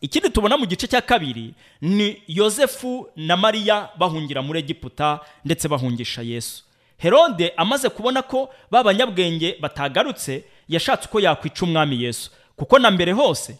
ikindi 0.00 0.30
tubona 0.30 0.56
mu 0.56 0.64
gice 0.66 0.86
cya 0.88 1.00
kabiri 1.00 1.52
ni 1.80 2.22
yosefu 2.28 3.08
na 3.16 3.36
mariya 3.36 3.88
bahungira 3.98 4.40
muri 4.42 4.58
egiputa 4.64 5.20
ndetse 5.44 5.68
bahungisha 5.68 6.22
yesu. 6.22 6.64
Herode 7.00 7.52
amaze 7.56 7.88
kubona 7.88 8.22
ko 8.22 8.50
ba 8.70 8.82
banyabwenge 8.84 9.56
batagarutse 9.60 10.44
yashatse 10.68 11.08
uko 11.08 11.20
yakwica 11.20 11.62
umwami 11.64 12.02
yesu. 12.02 12.30
Kuko 12.56 12.78
na 12.78 12.90
mbere 12.90 13.12
hose 13.12 13.56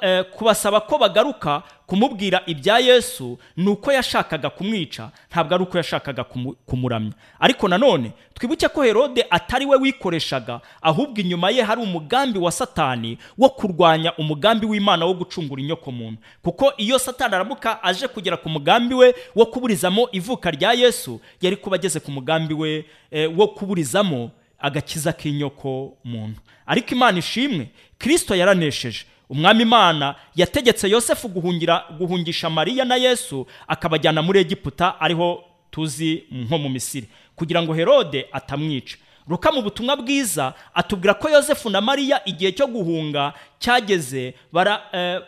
eh, 0.00 0.24
kubasaba 0.36 0.80
ko 0.80 0.98
bagaruka 0.98 1.62
kumubwira 1.86 2.42
ibya 2.46 2.78
yesu 2.78 3.38
ni 3.56 3.68
uko 3.68 3.92
yashakaga 3.92 4.50
kumwica 4.50 5.08
ntabwo 5.30 5.54
ari 5.54 5.64
uko 5.64 5.76
yashakaga 5.78 6.22
kumu- 6.24 6.54
kumuramya. 6.66 7.12
Ariko 7.40 7.68
nanone 7.68 8.12
twibuke 8.34 8.68
ko 8.68 8.82
herode 8.82 9.26
atari 9.30 9.66
we 9.66 9.76
wikoreshaga 9.76 10.60
ahubwo 10.82 11.20
inyuma 11.20 11.50
ye 11.50 11.62
hari 11.62 11.82
umugambi 11.82 12.38
wa 12.38 12.52
satani 12.52 13.18
wo 13.38 13.48
kurwanya 13.48 14.16
umugambi 14.16 14.66
w'imana 14.66 15.04
wo 15.06 15.14
gucungura 15.14 15.62
inyoko 15.62 15.92
muntu 15.92 16.18
kuko 16.42 16.72
iyo 16.76 16.98
satani 16.98 17.34
aramuka 17.34 17.82
aje 17.82 18.08
kugera 18.08 18.36
ku 18.36 18.48
mugambi 18.48 18.94
we 18.94 19.14
wo 19.34 19.46
kuburizamo 19.46 20.08
ivuka 20.12 20.50
rya 20.50 20.72
yesu 20.72 21.20
yari 21.42 21.56
kuba 21.56 21.76
ageze 21.76 22.00
ku 22.00 22.10
mugambi 22.10 22.54
we 22.54 22.84
eh, 23.10 23.30
wo 23.38 23.48
kuburizamo 23.48 24.30
agakiza 24.58 25.12
k'inyoko 25.12 25.96
muntu 26.04 26.40
ariko 26.66 26.94
imana 26.94 27.18
ishimwe 27.18 27.68
kirisito 27.98 28.34
yaranesheje. 28.34 29.04
Umwami 29.30 29.62
imana 29.62 30.14
yategetse 30.36 30.88
yosefu 30.90 31.28
guhungira 31.28 31.84
guhungisha 31.98 32.50
mariya 32.50 32.84
na 32.84 32.96
yesu 32.96 33.46
akabajyana 33.68 34.22
muri 34.22 34.40
egiputa 34.40 35.00
ariho 35.00 35.44
tuzi 35.70 36.24
nko 36.30 36.58
mu 36.58 36.68
misiri. 36.68 37.08
Kugira 37.36 37.62
ngo 37.62 37.74
herode 37.74 38.26
atamwica. 38.32 38.96
Ruka 39.28 39.52
mu 39.52 39.62
butumwa 39.62 39.96
bwiza 39.96 40.54
atubwira 40.74 41.14
ko 41.14 41.28
yosefu 41.30 41.70
na 41.70 41.80
mariya 41.80 42.22
igihe 42.24 42.52
cyo 42.52 42.66
guhunga 42.66 43.32
cyageze 43.58 44.34
bara 44.52 44.82
eh, 44.92 45.20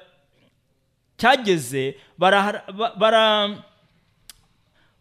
cyageze 1.17 1.97
bara, 2.19 2.63
ba- 2.79 2.93
bara 2.97 3.49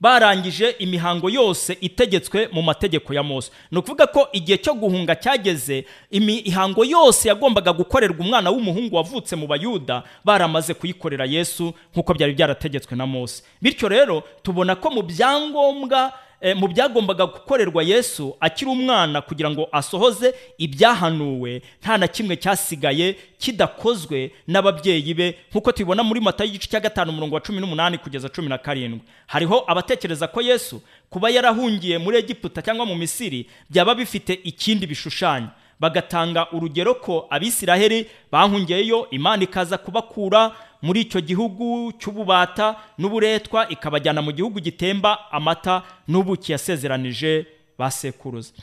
barangije 0.01 0.69
imihango 0.79 1.29
yose 1.29 1.77
itegetswe 1.81 2.49
mu 2.51 2.61
mategeko 2.61 3.13
ya 3.13 3.23
mose. 3.23 3.51
Ni 3.71 3.77
ukuvuga 3.77 4.07
ko 4.07 4.27
igihe 4.33 4.57
cyo 4.57 4.73
guhunga 4.73 5.15
cyageze 5.15 5.85
imihango 6.11 6.85
yose 6.85 7.27
yagombaga 7.29 7.73
gukorerwa 7.73 8.19
umwana 8.19 8.49
w'umuhungu 8.49 8.95
wavutse 8.95 9.35
mu 9.35 9.47
bayuda 9.47 10.03
baramaze 10.25 10.73
kuyikorera 10.73 11.25
yesu 11.25 11.73
nk'uko 11.93 12.13
byari 12.13 12.33
byarategetswe 12.33 12.95
na 12.95 13.05
mose. 13.05 13.43
Bityo 13.61 13.89
rero 13.89 14.23
tubona 14.43 14.75
ko 14.75 14.89
mu 14.91 15.01
byangombwa 15.01 16.13
mu 16.55 16.67
byagombaga 16.67 17.25
gukorerwa 17.25 17.83
yesu 17.83 18.35
akiri 18.39 18.71
umwana 18.71 19.21
kugira 19.21 19.49
ngo 19.49 19.67
asohoze 19.71 20.33
ibyahanuwe 20.57 21.61
nta 21.81 21.97
na 21.97 22.07
kimwe 22.07 22.35
cyasigaye 22.37 23.15
kidakozwe 23.39 24.31
n'ababyeyi 24.47 25.13
be. 25.13 25.37
Nk'uko 25.51 25.71
tubibona 25.71 26.03
muri 26.03 26.21
mata 26.21 26.43
y'igice 26.43 26.67
cya 26.69 26.79
gatanu 26.79 27.11
umurongo 27.11 27.35
wa 27.35 27.41
cumi 27.41 27.59
n'umunani 27.61 27.97
kugeza 27.97 28.29
cumi 28.29 28.49
na 28.49 28.57
karindwi. 28.57 29.01
Hariho 29.27 29.63
abatekereza 29.67 30.27
ko 30.27 30.41
yesu 30.41 30.81
kuba 31.09 31.29
yarahungiye 31.29 31.97
muri 31.97 32.17
egiputa 32.17 32.61
cyangwa 32.61 32.85
mu 32.85 32.95
misiri 32.95 33.49
byaba 33.69 33.95
bifite 33.95 34.33
ikindi 34.43 34.87
bishushanya 34.87 35.49
bagatanga 35.79 36.47
urugero 36.51 36.95
ko 36.95 37.27
abisiraheli 37.29 38.05
bahungiyeyo 38.31 39.07
imana 39.11 39.43
ikaza 39.43 39.77
kubakura 39.77 40.51
muri 40.81 41.01
icyo 41.01 41.21
gihugu 41.21 41.91
cy'ububata 41.99 42.75
n'uburetwa 42.97 43.69
ikabajyana 43.69 44.21
mu 44.21 44.31
gihugu 44.31 44.59
gitemba 44.59 45.31
amata 45.31 45.83
n'ubuki 46.07 46.51
yasezeranije 46.51 47.45
ba 47.77 47.91
sekuruza. 47.91 48.53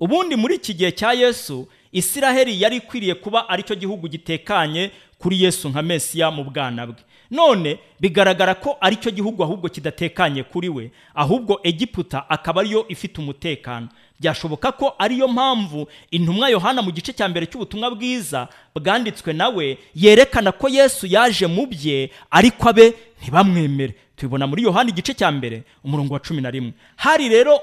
Ubundi 0.00 0.36
muri 0.36 0.54
iki 0.54 0.74
gihe 0.74 0.90
cya 0.92 1.12
yesu 1.12 1.68
isiraheli 1.92 2.62
yari 2.62 2.76
ikwiriye 2.76 3.14
kuba 3.14 3.48
ari 3.48 3.62
cyo 3.62 3.74
gihugu 3.76 4.08
gitekanye 4.08 4.90
kuri 5.18 5.42
yesu 5.42 5.68
nka 5.68 5.82
mesiya 5.82 6.30
mu 6.30 6.44
bwana 6.44 6.86
bwe. 6.86 6.98
None 7.32 7.78
bigaragara 8.00 8.54
ko 8.54 8.76
ari 8.80 8.96
cyo 9.00 9.10
gihugu 9.10 9.40
ahubwo 9.44 9.68
kidatekanye 9.68 10.42
kuri 10.44 10.68
we 10.68 10.90
ahubwo 11.14 11.60
egiputa 11.64 12.28
akaba 12.30 12.60
ariyo 12.60 12.84
ifite 12.88 13.18
umutekano. 13.20 13.88
Byashoboka 14.20 14.72
ko 14.72 14.94
ariyo 14.98 15.28
mpamvu 15.28 15.88
intumwa 16.10 16.48
yohana 16.52 16.82
mu 16.84 16.90
gice 16.92 17.12
cya 17.12 17.28
mbere 17.28 17.46
cy'ubutumwa 17.48 17.90
bwiza 17.90 18.48
bwanditswe 18.76 19.32
nawe 19.32 19.78
yerekana 19.96 20.52
ko 20.52 20.68
yesu 20.68 21.06
yaje 21.08 21.46
mu 21.48 21.66
bye 21.66 22.10
ariko 22.30 22.68
abe 22.68 22.94
ntibamwemere. 23.22 23.94
Tubibona 24.16 24.46
muri 24.46 24.62
yohana 24.62 24.90
igice 24.92 25.14
cya 25.16 25.32
mbere 25.32 25.62
umurongo 25.84 26.14
wa 26.14 26.20
cumi 26.20 26.40
na 26.42 26.50
rimwe. 26.50 26.72
Hari 26.96 27.28
rero 27.28 27.58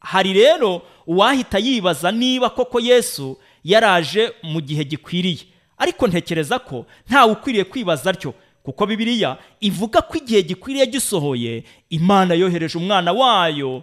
hari 0.00 0.32
rero 0.32 0.82
uwahita 1.06 1.58
yibaza 1.58 2.12
niba 2.12 2.50
koko 2.50 2.80
yesu 2.80 3.38
yaraje 3.64 4.32
mu 4.42 4.60
gihe 4.60 4.84
gikwiriye. 4.84 5.44
Ariko 5.78 6.06
ntekereza 6.06 6.58
ko 6.58 6.86
ntawe 7.08 7.32
ukwiriye 7.32 7.64
kwibaza 7.64 8.10
atyo. 8.10 8.34
Kuko 8.66 8.82
bibiliya 8.86 9.38
ivuga 9.62 10.02
ko 10.02 10.18
igihe 10.18 10.42
gikwiriye 10.42 10.86
gisohoye 10.90 11.62
imana 11.90 12.34
yohereje 12.34 12.74
umwana 12.78 13.12
wayo 13.14 13.82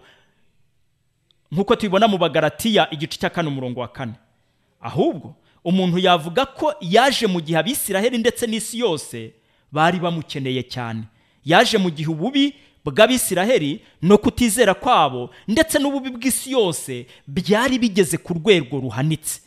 nk'uko 1.52 1.76
tubibona 1.76 2.08
mu 2.08 2.18
bagaratiya 2.18 2.92
igice 2.94 3.18
cya 3.20 3.30
kane 3.30 3.48
umurongo 3.48 3.80
wa 3.80 3.88
kane. 3.88 4.14
Ahubwo 4.82 5.36
umuntu 5.64 5.98
yavuga 6.00 6.46
ko 6.46 6.74
yaje 6.82 7.28
mu 7.28 7.40
gihe 7.42 7.58
abisiraheli 7.60 8.18
ndetse 8.18 8.48
n'isi 8.48 8.80
yose 8.80 9.34
bari 9.72 10.00
bamukeneye 10.00 10.64
cyane. 10.68 11.04
Yaje 11.46 11.78
mu 11.78 11.90
gihe 11.90 12.10
ububi 12.12 12.54
bw'abisiraheli 12.86 13.80
no 14.02 14.18
kutizera 14.18 14.74
kwabo 14.74 15.30
ndetse 15.48 15.80
n'ububi 15.80 16.10
bw'isi 16.12 16.52
yose 16.52 17.06
byari 17.28 17.80
bigeze 17.80 18.18
ku 18.18 18.34
rwego 18.34 18.80
ruhanitse. 18.84 19.40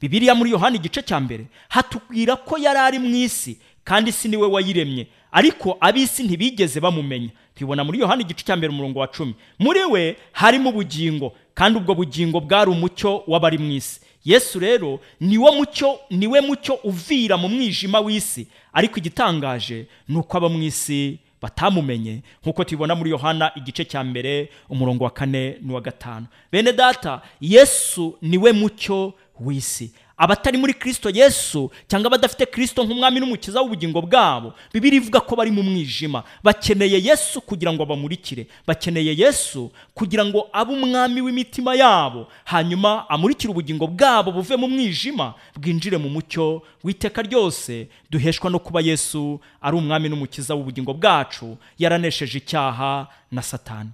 Bibiliya 0.00 0.34
muri 0.34 0.50
yohani 0.54 0.76
igice 0.78 1.02
cya 1.02 1.18
mbere 1.20 1.46
hatubwira 1.68 2.36
ko 2.36 2.54
yari 2.58 2.78
ari 2.78 2.98
mu 3.02 3.10
isi 3.16 3.58
kandi 3.88 4.10
isi 4.10 4.28
ni 4.28 4.36
we 4.36 4.46
wayiremye. 4.46 5.06
Ariko 5.32 5.76
ab'isi 5.80 6.22
ntibigeze 6.22 6.80
bamumenya. 6.80 7.28
Tubibona 7.54 7.84
muri 7.84 7.98
yohani 8.00 8.22
igice 8.22 8.44
cya 8.44 8.56
mbere 8.56 8.72
umurongo 8.72 8.98
wa 9.00 9.06
cumi. 9.08 9.34
Muri 9.58 9.80
we 9.84 10.16
harimo 10.32 10.70
ubugingo 10.70 11.32
kandi 11.54 11.78
ubwo 11.78 11.94
bugingo 11.94 12.40
bwari 12.40 12.70
umucyo 12.70 13.22
w'abari 13.26 13.58
mu 13.58 13.70
isi. 13.72 14.00
Yesu 14.24 14.58
rero 14.60 15.00
niwo 15.20 15.52
mucyo 15.52 15.98
ni 16.10 16.26
we 16.26 16.40
mucyo 16.40 16.74
uvira 16.84 17.36
mu 17.36 17.48
mwijima 17.48 18.00
w'isi. 18.00 18.46
Ariko 18.72 18.98
igitangaje 19.00 19.86
ni 20.08 20.16
uko 20.18 20.36
aba 20.36 20.48
mu 20.48 20.62
isi 20.62 21.18
batamumenye. 21.42 22.20
Nk'uko 22.42 22.64
tubibona 22.64 22.94
muri 22.94 23.10
yohana 23.10 23.52
igice 23.56 23.84
cya 23.84 24.04
mbere 24.04 24.48
umurongo 24.68 25.04
wa 25.04 25.10
kane 25.10 25.56
n'uwa 25.64 25.80
gatanu. 25.80 26.26
Bene 26.52 26.72
data 26.72 27.22
yesu 27.40 28.18
ni 28.22 28.36
we 28.38 28.52
mucyo 28.52 29.14
w'isi. 29.40 29.92
Abatari 30.18 30.58
muri 30.58 30.74
kirisito 30.74 31.10
yesu 31.10 31.70
cyangwa 31.88 32.06
abadafite 32.10 32.46
kirisito 32.46 32.84
nk'umwami 32.84 33.20
n'umukiza 33.20 33.60
w'ubugingo 33.62 34.02
bwabo 34.02 34.52
bibiri 34.74 34.96
ivuga 34.98 35.20
ko 35.20 35.36
bari 35.36 35.50
mu 35.50 35.62
mwijima. 35.62 36.22
Bakeneye 36.42 36.98
yesu 37.04 37.40
kugira 37.40 37.72
ngo 37.72 37.86
bamurikire. 37.86 38.46
Bakeneye 38.66 39.14
yesu 39.16 39.70
kugira 39.94 40.24
ngo 40.26 40.48
abe 40.52 40.72
umwami 40.74 41.20
w'imitima 41.20 41.74
yabo 41.74 42.26
hanyuma 42.44 43.06
amurikire 43.10 43.50
ubugingo 43.50 43.86
bwabo 43.86 44.32
buve 44.32 44.56
mu 44.56 44.68
mwijima 44.68 45.34
bwinjire 45.56 45.96
mu 45.96 46.08
mucyo 46.10 46.62
w'iteka 46.84 47.22
ryose 47.22 47.86
duheshwa 48.10 48.50
no 48.50 48.58
kuba 48.58 48.80
yesu 48.80 49.40
ari 49.62 49.76
umwami 49.76 50.08
n'umukiza 50.08 50.54
w'ubugingo 50.54 50.94
bwacu 50.94 51.56
yaranesheje 51.78 52.38
icyaha 52.38 53.06
na 53.32 53.42
satani. 53.42 53.90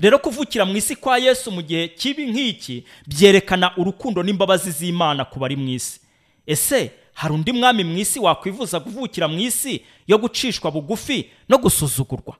Rero 0.00 0.18
kuvukira 0.18 0.64
mu 0.64 0.76
isi 0.76 0.96
kwa 0.96 1.18
yesu 1.18 1.50
mu 1.50 1.62
gihe 1.62 1.88
kibi 1.88 2.26
nk'iki 2.26 2.84
byerekana 3.06 3.76
urukundo 3.76 4.22
n'imbabazi 4.22 4.70
z'imana 4.70 5.24
ku 5.24 5.38
bari 5.38 5.56
mu 5.56 5.68
isi. 5.68 6.00
Ese 6.46 6.90
hari 7.14 7.34
undi 7.34 7.52
mwami 7.52 7.84
mu 7.84 7.98
isi 7.98 8.18
wakwifuza 8.20 8.80
kuvukira 8.80 9.28
mu 9.28 9.38
isi 9.38 9.80
yo 10.06 10.18
gucishwa 10.18 10.70
bugufi 10.70 11.30
no 11.48 11.58
gusuzugurwa? 11.58 12.36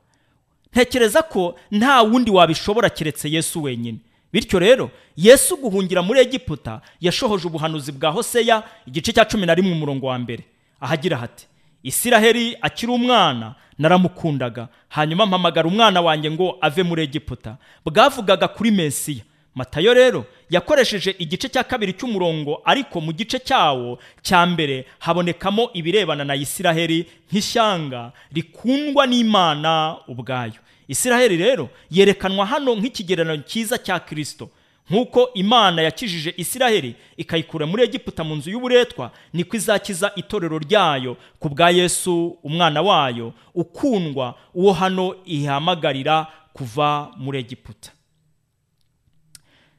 Ntekereza 0.73 1.23
ko 1.23 1.55
nta 1.71 2.03
wundi 2.03 2.31
wabishobora 2.31 2.91
keretse 2.91 3.31
yesu 3.31 3.63
wenyine. 3.63 3.99
Bityo 4.33 4.59
rero 4.59 4.91
yesu 5.17 5.57
guhungira 5.57 6.03
muri 6.03 6.21
egiputa 6.21 6.81
yashohoje 7.01 7.47
ubuhanuzi 7.47 7.93
bwa 7.93 8.11
hoseya 8.11 8.63
igice 8.87 9.13
cya 9.13 9.25
cumi 9.25 9.47
na 9.47 9.55
rimwe 9.55 9.73
umurongo 9.73 10.07
wa 10.07 10.19
mbere. 10.19 10.45
Ahagira 10.81 11.17
hati 11.17 11.47
isiraheli 11.83 12.57
akiri 12.61 12.93
umwana 12.93 13.55
naramukundaga. 13.79 14.69
Hanyuma 14.89 15.27
mpamagara 15.27 15.69
umwana 15.69 16.01
wanjye 16.01 16.31
ngo 16.31 16.59
ave 16.61 16.83
muri 16.83 17.03
egiputa. 17.03 17.57
Bwavugaga 17.85 18.49
kuri 18.49 18.71
mesiya. 18.71 19.23
Matayo 19.55 19.95
rero 19.95 20.25
yakoresheje 20.51 21.15
igice 21.19 21.49
cya 21.49 21.63
kabiri 21.65 21.93
cy'umurongo 21.93 22.59
ariko 22.65 23.01
mu 23.01 23.13
gice 23.13 23.39
cyawo 23.39 23.99
cya 24.23 24.47
mbere 24.47 24.85
habonekamo 24.99 25.71
ibirebana 25.73 26.25
na 26.25 26.35
isiraheli 26.35 27.07
nk'ishyanga 27.31 28.13
rikundwa 28.33 29.07
n'imana 29.07 29.97
ubwayo. 30.09 30.59
Isiraheli 30.89 31.37
rero 31.37 31.69
yerekanwa 31.91 32.47
hano 32.47 32.75
nk'ikigereranyo 32.75 33.43
cyiza 33.47 33.79
cya 33.79 34.01
kirisito 34.01 34.51
nk'uko 34.91 35.31
imana 35.35 35.83
yakijije 35.83 36.35
isiraheli 36.37 36.95
ikayikura 37.17 37.67
muri 37.67 37.83
egiputa 37.83 38.25
mu 38.25 38.35
nzu 38.37 38.51
y'uburetwa 38.51 39.11
niko 39.33 39.57
izakiza 39.57 40.13
itorero 40.17 40.59
ryayo 40.59 41.17
ku 41.39 41.49
bwa 41.49 41.71
yesu 41.71 42.39
umwana 42.43 42.83
wayo 42.83 43.33
ukundwa 43.55 44.35
uwo 44.55 44.73
hano 44.73 45.17
ihamagarira 45.25 46.27
kuva 46.53 47.11
muri 47.17 47.39
egiputa. 47.39 47.91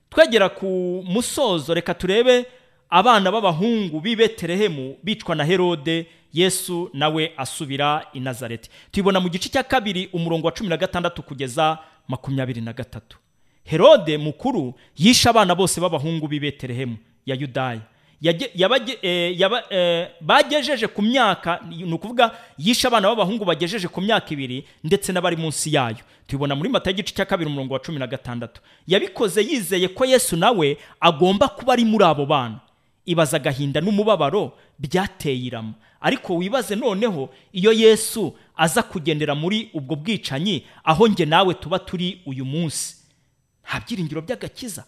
Twegera 0.10 0.50
ku 0.50 1.04
musozo 1.08 1.74
reka 1.74 1.94
turebe 1.94 2.46
abana 2.89 3.32
b'abahungu 3.32 4.00
b'i 4.02 4.15
betelehemu 4.15 4.98
bicwa 5.04 5.36
na 5.36 5.44
herode 5.44 6.08
yesu 6.34 6.89
nawe 6.94 7.32
asubira 7.38 8.06
i 8.13 8.20
nazareti. 8.20 8.70
Tubibona 8.91 9.20
mu 9.20 9.30
gice 9.30 9.50
cya 9.50 9.63
kabiri 9.63 10.10
umurongo 10.13 10.48
wa 10.48 10.52
cumi 10.54 10.70
na 10.70 10.78
gatandatu 10.78 11.24
kugeza 11.24 11.78
makumyabiri 12.08 12.62
na 12.62 12.74
gatatu. 12.74 13.18
Herode 13.65 14.17
mukuru 14.17 14.73
yishe 14.97 15.30
abana 15.30 15.56
bose 15.56 15.82
b'abahungu 15.82 16.28
b'i 16.28 16.39
betelehemu 16.39 16.97
ya 17.25 17.36
yudaya 17.36 17.82
bagejeje 20.21 20.88
ku 20.88 21.01
myaka 21.01 21.60
ni 21.69 21.93
ukuvuga 21.93 22.32
yishe 22.58 22.88
abana 22.88 23.08
b'abahungu 23.10 23.45
bagejeje 23.45 23.88
ku 23.88 24.01
myaka 24.01 24.34
ibiri 24.34 24.65
ndetse 24.84 25.12
n'abari 25.13 25.36
munsi 25.36 25.73
yayo. 25.75 25.97
Tubibona 26.28 26.56
muri 26.56 26.69
mata 26.69 26.89
y'igice 26.89 27.13
cya 27.15 27.25
kabiri 27.25 27.49
umurongo 27.49 27.73
wa 27.73 27.80
cumi 27.80 27.99
na 27.99 28.08
gatandatu. 28.08 28.62
Yabikoze 28.88 29.41
yizeye 29.41 29.88
ko 29.88 30.06
yesu 30.06 30.38
nawe 30.38 30.78
agomba 30.99 31.47
kuba 31.47 31.73
ari 31.73 31.86
muri 31.86 32.06
abo 32.06 32.25
bana. 32.25 32.60
Ibaza 33.06 33.38
agahinda 33.38 33.82
n'umubabaro 33.82 34.51
byateye 34.80 35.38
irama. 35.45 35.73
Ariko 36.01 36.36
wibaze 36.36 36.75
noneho 36.75 37.30
iyo 37.54 37.71
yesu 37.73 38.34
aza 38.58 38.84
kugendera 38.84 39.36
muri 39.36 39.69
ubwo 39.73 39.95
bwicanyi 39.95 40.63
aho 40.84 41.10
nge 41.10 41.25
nawe 41.25 41.54
tuba 41.54 41.80
turi 41.80 42.21
uyu 42.25 42.45
munsi. 42.45 42.95
Nta 43.67 43.80
byiringiro 43.80 44.21
by'agakiza. 44.21 44.84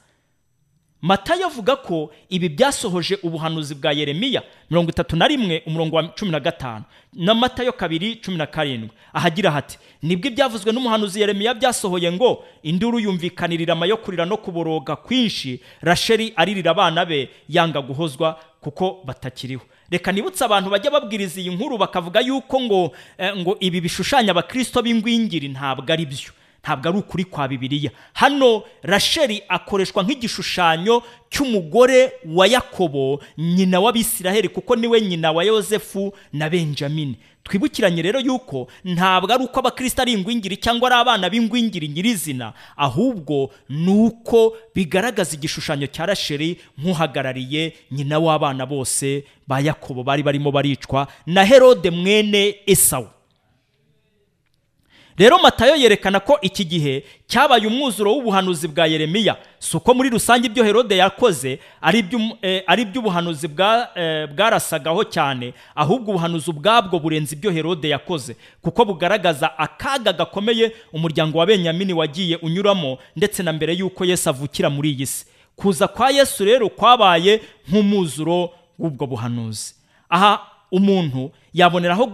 Matayo 1.02 1.46
avuga 1.46 1.76
ko 1.76 2.12
ibi 2.30 2.50
byasohoje 2.50 3.20
ubuhanuzi 3.24 3.76
bwa 3.76 3.92
yeremiya 3.94 4.42
mirongo 4.70 4.90
itatu 4.90 5.16
na 5.16 5.28
rimwe 5.28 5.62
umurongo 5.66 5.96
wa 5.96 6.04
cumi 6.08 6.32
na 6.32 6.40
gatanu 6.40 6.84
na 7.13 7.34
matayo 7.34 7.74
kabiri 7.74 8.16
cumi 8.16 8.38
na 8.38 8.46
karindwi. 8.48 8.90
Ahagira 9.13 9.52
hati 9.52 9.78
ni 10.02 10.16
bwo 10.16 10.28
ibyavuzwe 10.28 10.72
n'umuhanuzi 10.74 11.22
yeremiya 11.22 11.54
byasohoye 11.54 12.12
ngo 12.12 12.44
induru 12.63 13.00
yumvikanirira 13.00 13.74
amayo 13.74 13.98
kurira 13.98 14.26
no 14.26 14.38
kuboroga 14.38 14.96
kwinshi 14.96 15.62
rasheri 15.82 16.34
aririra 16.36 16.72
abana 16.72 17.06
be 17.06 17.30
yanga 17.50 17.82
guhozwa 17.82 18.40
kuko 18.62 19.02
batakiriho. 19.06 19.62
Reka 19.90 20.12
nibutse 20.12 20.46
abantu 20.46 20.70
bajya 20.70 20.92
babwiriza 20.92 21.40
iyi 21.42 21.50
nkuru 21.54 21.78
bakavuga 21.78 22.20
yuko 22.26 22.62
ngo 22.62 22.92
ngo 23.38 23.58
ibi 23.60 23.82
bishushanya 23.82 24.32
abakirisito 24.34 24.82
b'ingwingiri 24.82 25.48
ntabwo 25.54 25.86
ari 25.94 26.06
byo 26.10 26.32
ntabwo 26.63 26.89
ari 26.89 26.98
ukuri 26.98 27.24
kwa 27.24 27.48
bibiliya. 27.48 27.91
Hano 28.13 28.63
rasheri 28.84 29.43
akoreshwa 29.50 30.04
nk'igishushanyo 30.04 31.04
cy'umugore 31.30 32.12
wa 32.26 32.48
yakobo 32.48 33.20
nyina 33.38 33.80
w'abisiraheli 33.80 34.50
kuko 34.50 34.76
ni 34.76 34.88
we 34.88 35.02
nyina 35.02 35.32
wa 35.32 35.43
yosefu 35.43 36.13
na 36.34 36.50
benjamini. 36.50 37.15
Twibukiranye 37.43 38.02
rero 38.02 38.20
yuko 38.20 38.67
ntabwo 38.84 39.34
ari 39.34 39.43
uko 39.43 39.60
abakirisita 39.60 40.02
ari 40.02 40.13
ingwingiri 40.13 40.58
cyangwa 40.58 40.88
ari 40.91 40.96
abana 41.02 41.30
b'ingwingiri 41.30 41.88
nyirizina 41.88 42.54
ahubwo 42.78 43.52
ni 43.70 43.88
uko 43.91 44.58
bigaragaza 44.76 45.36
igishushanyo 45.36 45.88
cya 45.88 46.06
rasheri 46.06 46.58
nk'uhagarariye 46.78 47.74
nyina 47.91 48.20
w'abana 48.20 48.65
bose 48.65 49.24
ba 49.48 49.60
yakobo 49.60 50.04
bari 50.04 50.24
barimo 50.24 50.52
baricwa 50.52 51.08
na 51.26 51.43
herode 51.46 51.89
mwene 51.89 52.56
esawu. 52.65 53.08
Rero 55.18 55.38
matayo 55.40 55.76
yerekana 55.76 56.20
ko 56.20 56.38
iki 56.42 56.66
gihe 56.66 57.04
cyabaye 57.28 57.68
umwuzuro 57.68 58.14
w'ubuhanuzi 58.14 58.68
bwa 58.68 58.86
yeremiya. 58.88 59.36
Si 59.60 59.78
uko 59.78 59.94
muri 59.94 60.10
rusange 60.10 60.48
ibyo 60.48 60.64
herode 60.64 60.98
yakoze 60.98 61.60
ari 61.82 62.82
iby'ubuhanuzi 62.82 63.48
bwarasagaho 64.36 65.04
cyane 65.04 65.54
ahubwo 65.76 66.12
ubuhanuzi 66.12 66.50
ubwabwo 66.50 67.00
burenze 67.00 67.36
ibyo 67.36 67.52
herode 67.52 67.90
yakoze. 67.90 68.36
Kuko 68.62 68.86
bugaragaza 68.86 69.58
akaga 69.60 70.14
gakomeye 70.14 70.72
umuryango 70.94 71.38
wa 71.38 71.46
benyamini 71.46 71.94
wagiye 71.94 72.36
unyuramo 72.36 72.98
ndetse 73.16 73.44
na 73.44 73.54
mbere 73.54 73.74
y'uko 73.74 74.06
yesu 74.06 74.30
avukira 74.30 74.70
muri 74.70 74.92
iyi 74.92 75.06
si. 75.06 75.26
Kuza 75.56 75.88
kwa 75.88 76.12
yesu 76.12 76.46
rero 76.46 76.70
kwabaye 76.70 77.42
nk'umwuzuro 77.70 78.50
w'ubwo 78.80 79.08
buhanuzi. 79.08 79.74
Aha 80.10 80.42
umuntu 80.72 81.32
yaboneraho 81.58 82.06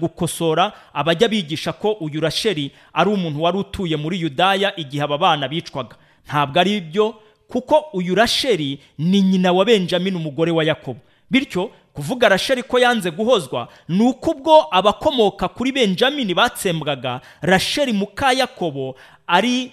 gukosora 0.00 0.72
abajya 0.94 1.28
bigisha 1.28 1.72
ko 1.72 1.92
uyu 1.92 2.20
rasheri 2.20 2.70
ari 2.92 3.10
umuntu 3.10 3.42
wari 3.42 3.58
utuye 3.58 3.96
muri 3.96 4.20
yudaya 4.20 4.76
igihe 4.76 5.02
aba 5.04 5.18
bana 5.18 5.48
bicwaga. 5.48 5.96
Ntabwo 6.26 6.60
ari 6.60 6.80
byo 6.80 7.14
kuko 7.48 7.84
uyu 7.92 8.14
rasheri 8.14 8.80
ni 8.98 9.22
nyina 9.22 9.52
wa 9.52 9.64
benjamin 9.64 10.16
umugore 10.16 10.50
wa 10.50 10.64
yakobo. 10.64 11.00
Bityo 11.30 11.70
kuvuga 11.94 12.28
rasheri 12.28 12.62
ko 12.62 12.78
yanze 12.78 13.10
guhozwa 13.10 13.68
ni 13.88 14.02
uko 14.02 14.30
ubwo 14.30 14.66
abakomoka 14.70 15.48
kuri 15.48 15.72
benjamin 15.72 16.34
batsembwaga 16.34 17.20
rasheri 17.40 17.92
muka 17.92 18.32
yakobo 18.32 18.96
ari 19.26 19.72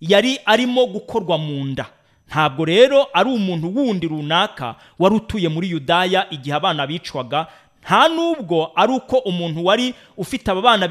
yari 0.00 0.38
arimo 0.46 0.86
gukorwa 0.86 1.38
mu 1.38 1.64
nda. 1.64 1.86
Ntabwo 2.28 2.64
rero 2.64 3.06
ari 3.12 3.30
umuntu 3.30 3.72
wundi 3.76 4.08
runaka 4.08 4.74
wari 4.98 5.14
utuye 5.14 5.48
muri 5.48 5.70
yudaya 5.70 6.26
igihe 6.30 6.56
abana 6.56 6.86
bicwaga 6.86 7.46
nta 7.82 8.08
nubwo 8.08 8.72
ari 8.74 8.92
uko 8.92 9.16
umuntu 9.18 9.64
wari 9.64 9.94
ufite 10.16 10.50
aba 10.50 10.60
bana 10.62 10.88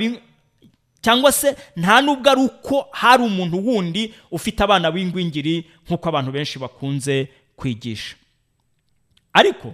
cyangwa 1.01 1.31
se 1.31 1.55
nta 1.75 2.01
nubwo 2.01 2.29
ari 2.31 2.41
uko 2.41 2.87
hari 2.91 3.23
umuntu 3.23 3.57
wundi 3.67 4.13
ufite 4.31 4.63
abana 4.63 4.91
b'ingwingiri 4.91 5.65
nk'uko 5.85 6.09
abantu 6.09 6.31
benshi 6.31 6.59
bakunze 6.59 7.27
kwigisha. 7.55 8.15
Ariko 9.33 9.73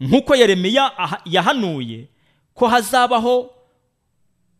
nk'uko 0.00 0.34
yeremiya 0.36 0.92
yahanuye 1.24 2.08
ko 2.54 2.68
hazabaho 2.68 3.50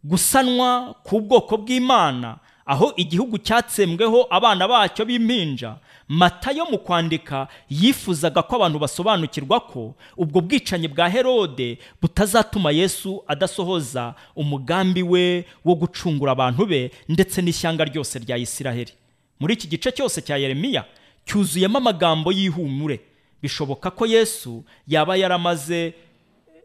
gusanwa 0.04 0.94
ku 1.04 1.20
bwoko 1.20 1.56
bw'imana 1.56 2.38
aho 2.66 2.92
igihugu 2.96 3.38
cyatsembweho 3.38 4.26
abana 4.30 4.68
bacyo 4.68 5.04
b'impinja 5.04 5.76
matayo 6.08 6.64
mu 6.70 6.78
kwandika 6.78 7.48
yifuzaga 7.70 8.42
ko 8.42 8.56
abantu 8.56 8.78
basobanukirwa 8.78 9.60
ko 9.60 9.94
ubwo 10.16 10.40
bwicanyi 10.40 10.88
bwa 10.88 11.08
herode 11.08 11.78
butazatuma 12.02 12.70
yesu 12.70 13.24
adasohoza 13.26 14.14
umugambi 14.36 15.02
we 15.02 15.44
wo 15.64 15.74
gucungura 15.74 16.32
abantu 16.32 16.66
be 16.66 16.90
ndetse 17.08 17.42
n'ishyanga 17.42 17.84
ryose 17.84 18.18
rya 18.18 18.36
isiraheli. 18.36 18.92
Muri 19.40 19.54
iki 19.54 19.68
gice 19.68 19.92
cyose 19.92 20.22
cya 20.22 20.36
yeremiya 20.36 20.84
cyuzuyemo 21.26 21.78
amagambo 21.78 22.32
y'ihumure. 22.32 23.00
Bishoboka 23.42 23.90
ko 23.90 24.06
yesu 24.06 24.64
yaba 24.88 25.16
yaramaze 25.16 25.94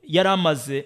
yari 0.07 0.29
amaze 0.29 0.85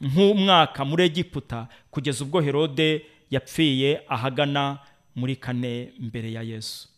nk'umwaka 0.00 0.84
muri 0.84 1.04
egiputa 1.04 1.66
kugeza 1.90 2.24
ubwo 2.24 2.40
herode 2.40 3.02
yapfiye 3.30 4.00
ahagana 4.08 4.78
muri 5.16 5.36
kane 5.36 5.92
mbere 6.00 6.32
ya 6.32 6.42
yesu. 6.42 6.88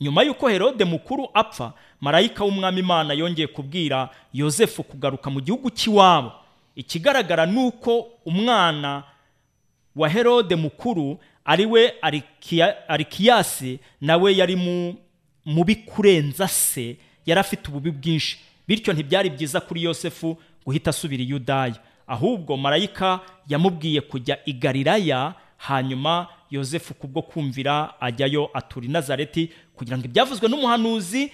Nyuma 0.00 0.22
y'uko 0.22 0.48
herode 0.48 0.84
mukuru 0.84 1.28
apfa 1.34 1.72
marayika 2.00 2.44
w'umwami 2.44 2.80
imana 2.80 3.14
yongeye 3.14 3.46
kubwira 3.48 4.08
yosefu 4.32 4.82
kugaruka 4.84 5.30
mu 5.30 5.40
gihugu 5.40 5.70
cy'iwabo. 5.70 6.32
Ikigaragara 6.76 7.46
ni 7.46 7.58
uko 7.66 8.06
umwana 8.26 9.02
wa 9.96 10.08
herode 10.08 10.56
mukuru 10.56 11.18
ari 11.44 11.66
we 11.66 11.92
arikiyasi 12.88 13.78
nawe 14.00 14.36
yari 14.36 14.56
mubi 15.44 15.74
kurenza 15.76 16.48
se 16.48 16.96
yari 17.26 17.40
afite 17.40 17.68
ububi 17.68 17.90
bwinshi. 17.90 18.38
Bityo 18.68 18.92
ntibyari 18.92 19.30
byiza 19.30 19.60
kuri 19.60 19.82
yosefu 19.82 20.36
guhita 20.64 20.90
asubira 20.90 21.22
i 21.22 21.30
yudaya 21.30 21.74
ahubwo 22.06 22.56
marayika 22.56 23.20
yamubwiye 23.48 24.00
kujya 24.00 24.38
i 24.44 24.52
galilaya 24.52 25.34
hanyuma 25.56 26.26
yosefu 26.50 26.94
kubwo 26.94 27.22
kumvira 27.22 28.00
ajyayo 28.00 28.50
atura 28.54 28.86
i 28.86 28.88
nazareti 28.88 29.50
kugira 29.76 29.98
ngo 29.98 30.04
ibyavuzwe 30.04 30.48
n'umuhanuzi 30.48 31.32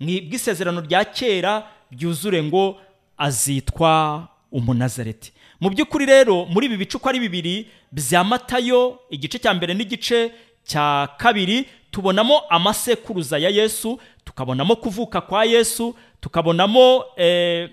bw'isezerano 0.00 0.80
rya 0.80 1.04
kera 1.04 1.66
byuzure 1.90 2.42
ngo 2.42 2.80
azitwa 3.18 4.28
umunazareti. 4.52 5.32
Mu 5.60 5.70
by'ukuri 5.70 6.06
rero 6.06 6.44
muri 6.44 6.66
ibi 6.66 6.76
bice 6.76 6.96
uko 6.96 7.08
ari 7.08 7.20
bibiri 7.20 7.66
bya 7.92 8.24
matayo 8.24 8.98
igice 9.10 9.38
cya 9.38 9.54
mbere 9.54 9.74
n'igice 9.74 10.32
cya 10.64 11.08
kabiri 11.18 11.68
tubonamo 11.90 12.38
amasekuruza 12.50 13.38
ya 13.38 13.48
yesu 13.50 14.00
tukabonamo 14.24 14.76
kuvuka 14.76 15.20
kwa 15.20 15.44
yesu 15.44 15.94
tukabonamo 16.20 17.04
eh, 17.16 17.70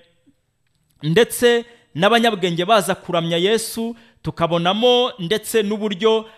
ndetse 1.04 1.66
n'abanyabwenge 1.96 2.66
baza 2.66 2.96
kuramya 2.96 3.38
yesu 3.38 3.96
tukabonamo 4.22 5.12
ndetse 5.20 5.64
n'uburyo 5.64 6.30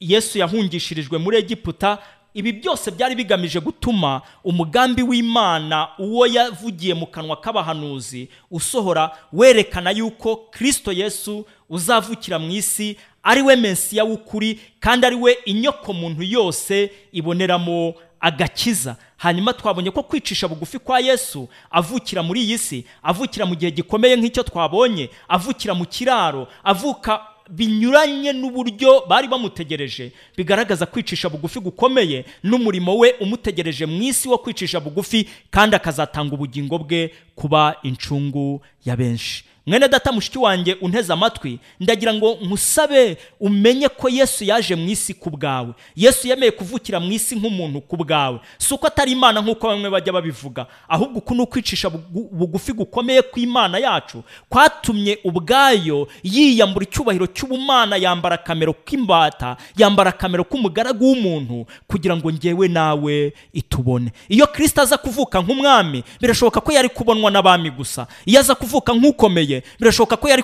yesu 0.00 0.38
yahungishirijwe 0.38 1.18
muri 1.18 1.36
egiputa 1.38 1.98
ibi 2.34 2.52
byose 2.52 2.90
byari 2.90 3.14
bigamije 3.14 3.60
gutuma 3.60 4.20
umugambi 4.44 5.02
w'imana 5.02 5.88
uwo 5.98 6.26
yavugiye 6.26 6.94
mu 6.94 7.06
kanwa 7.06 7.36
k'abahanuzi 7.36 8.28
usohora 8.50 9.10
werekana 9.32 9.90
yuko 9.90 10.36
kirisito 10.36 10.92
yesu 10.92 11.46
uzavukira 11.68 12.38
mu 12.38 12.50
isi 12.50 12.96
ari 13.22 13.42
we 13.42 13.56
mensiya 13.56 14.04
w'ukuri 14.04 14.60
kandi 14.80 15.06
ari 15.06 15.16
we 15.16 15.32
inyokomuntu 15.44 16.22
yose 16.22 16.90
iboneramo 17.12 17.94
agakiza. 18.20 18.96
Hanyuma 19.16 19.52
twabonye 19.52 19.90
ko 19.90 20.02
kwicisha 20.02 20.48
bugufi 20.48 20.78
kwa 20.78 21.00
yesu 21.00 21.48
avukira 21.70 22.22
muri 22.22 22.42
iyi 22.42 22.58
si 22.58 22.84
avukira 23.02 23.46
mu 23.46 23.54
gihe 23.54 23.70
gikomeye 23.70 24.16
nk'icyo 24.16 24.42
twabonye 24.42 25.10
avukira 25.28 25.74
mu 25.74 25.84
kiraro 25.86 26.48
avuka 26.64 27.20
binyuranye 27.52 28.32
n'uburyo 28.32 29.04
bari 29.08 29.28
bamutegereje. 29.28 30.12
Bigaragaza 30.36 30.86
kwicisha 30.86 31.28
bugufi 31.28 31.60
gukomeye 31.60 32.24
n'umurimo 32.42 32.98
we 32.98 33.12
umutegereje 33.20 33.86
mu 33.86 34.02
isi 34.02 34.28
wo 34.28 34.38
kwicisha 34.38 34.80
bugufi 34.80 35.28
kandi 35.50 35.76
akazatanga 35.76 36.34
ubugingo 36.34 36.78
bwe 36.78 37.10
kuba 37.36 37.76
incungu 37.82 38.60
ya 38.84 38.96
benshi. 38.96 39.44
Mwene 39.66 39.88
data 39.88 40.12
mushiki 40.12 40.38
wanjye 40.38 40.74
unteze 40.80 41.12
amatwi 41.12 41.58
ndagira 41.80 42.14
ngo 42.14 42.38
nkusabe 42.42 43.16
umenye 43.40 43.88
ko 43.88 44.08
yesu 44.08 44.44
yaje 44.44 44.74
mu 44.74 44.88
isi 44.90 45.14
ku 45.14 45.30
bwawe. 45.30 45.72
Yesu 45.96 46.28
yemeye 46.28 46.50
kuvukira 46.50 47.00
mu 47.00 47.12
isi 47.12 47.36
nk'umuntu 47.36 47.80
ku 47.80 47.96
bwawe. 47.96 48.40
Si 48.58 48.74
uko 48.74 48.86
atari 48.86 49.12
imana 49.12 49.40
nk'uko 49.40 49.66
bamwe 49.68 49.90
bajya 49.90 50.12
babivuga. 50.12 50.66
Ahubwo 50.88 51.18
uku 51.18 51.34
ni 51.34 51.40
ukwicisha 51.42 51.88
bugu- 51.90 52.28
bugufi 52.32 52.72
gukomeye 52.72 53.22
kw'imana 53.22 53.78
yacu. 53.78 54.22
Kwatumye 54.48 55.18
ubwayo 55.24 56.08
yiyambura 56.22 56.86
icyubahiro 56.86 57.26
cy'ubumana 57.26 57.96
yambara 57.96 58.34
akamero 58.34 58.72
k'imbata 58.74 59.56
yambara 59.78 60.10
akamero 60.10 60.44
k'umugaragu 60.44 61.04
w'umuntu 61.06 61.66
kugira 61.86 62.16
ngo 62.16 62.32
ngewe 62.32 62.68
nawe 62.68 63.32
itubone. 63.52 64.10
Iyo 64.28 64.46
kirisita 64.46 64.82
aza 64.82 64.98
kuvuka 64.98 65.38
nk'umwami 65.40 66.02
birashoboka 66.20 66.60
ko 66.60 66.72
yari 66.72 66.88
kubonwa 66.90 67.30
n'abami 67.30 67.70
gusa. 67.70 68.06
Iyo 68.26 68.40
aza 68.40 68.54
kuvuka 68.58 68.90
nk'ukomeye 68.94 69.51
birashoboka 69.80 70.16
ko 70.16 70.28
yari 70.28 70.42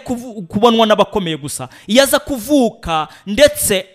kubonwa 0.49 0.87
n'abakomeye 0.87 1.37
gusa. 1.37 1.69
Iyo 1.87 2.03
aza 2.03 2.19
kuvuka 2.19 3.09
ndetse 3.27 3.87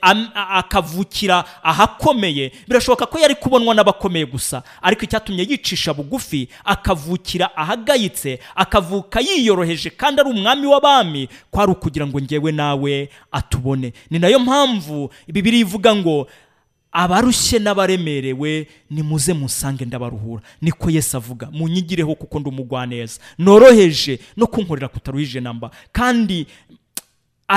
akavukira 0.59 1.43
ahakomeye. 1.64 2.51
Birashoboka 2.68 3.05
ko 3.05 3.20
yari 3.20 3.36
kubonwa 3.36 3.76
n'abakomeye 3.76 4.26
gusa. 4.26 4.64
Ariko 4.82 5.03
icyatumye 5.05 5.43
yicisha 5.49 5.93
bugufi 5.93 6.47
akavukira 6.66 7.57
ahagayitse 7.57 8.39
akavuka 8.55 9.20
yiyoroheje 9.22 9.89
kandi 9.89 10.22
ari 10.22 10.30
umwami 10.30 10.68
w'abami. 10.68 11.30
Kwari 11.51 11.72
ukugira 11.72 12.07
ngo 12.07 12.22
ngewe 12.22 12.51
nawe 12.51 13.09
atubone. 13.32 13.93
Ni 14.09 14.20
na 14.20 14.28
yo 14.28 14.39
mpamvu 14.39 15.09
bibiri 15.28 15.59
ivuga 15.59 15.95
ngo 15.95 16.28
abarushye 16.94 17.60
n'abaremerewe 17.60 18.68
nimuze 18.89 19.34
musange 19.34 19.86
ndabaruhura. 19.86 20.41
Niko 20.62 20.89
yesu 20.89 21.18
avuga 21.18 21.50
munyigireho 21.52 22.16
kuko 22.16 22.39
ndi 22.39 22.50
umugwaneza. 22.50 23.20
Noroheje 23.38 24.20
no 24.38 24.48
kunkorera 24.48 24.88
kutaruhije 24.88 25.39
namba. 25.39 25.72
Kandi 25.91 26.48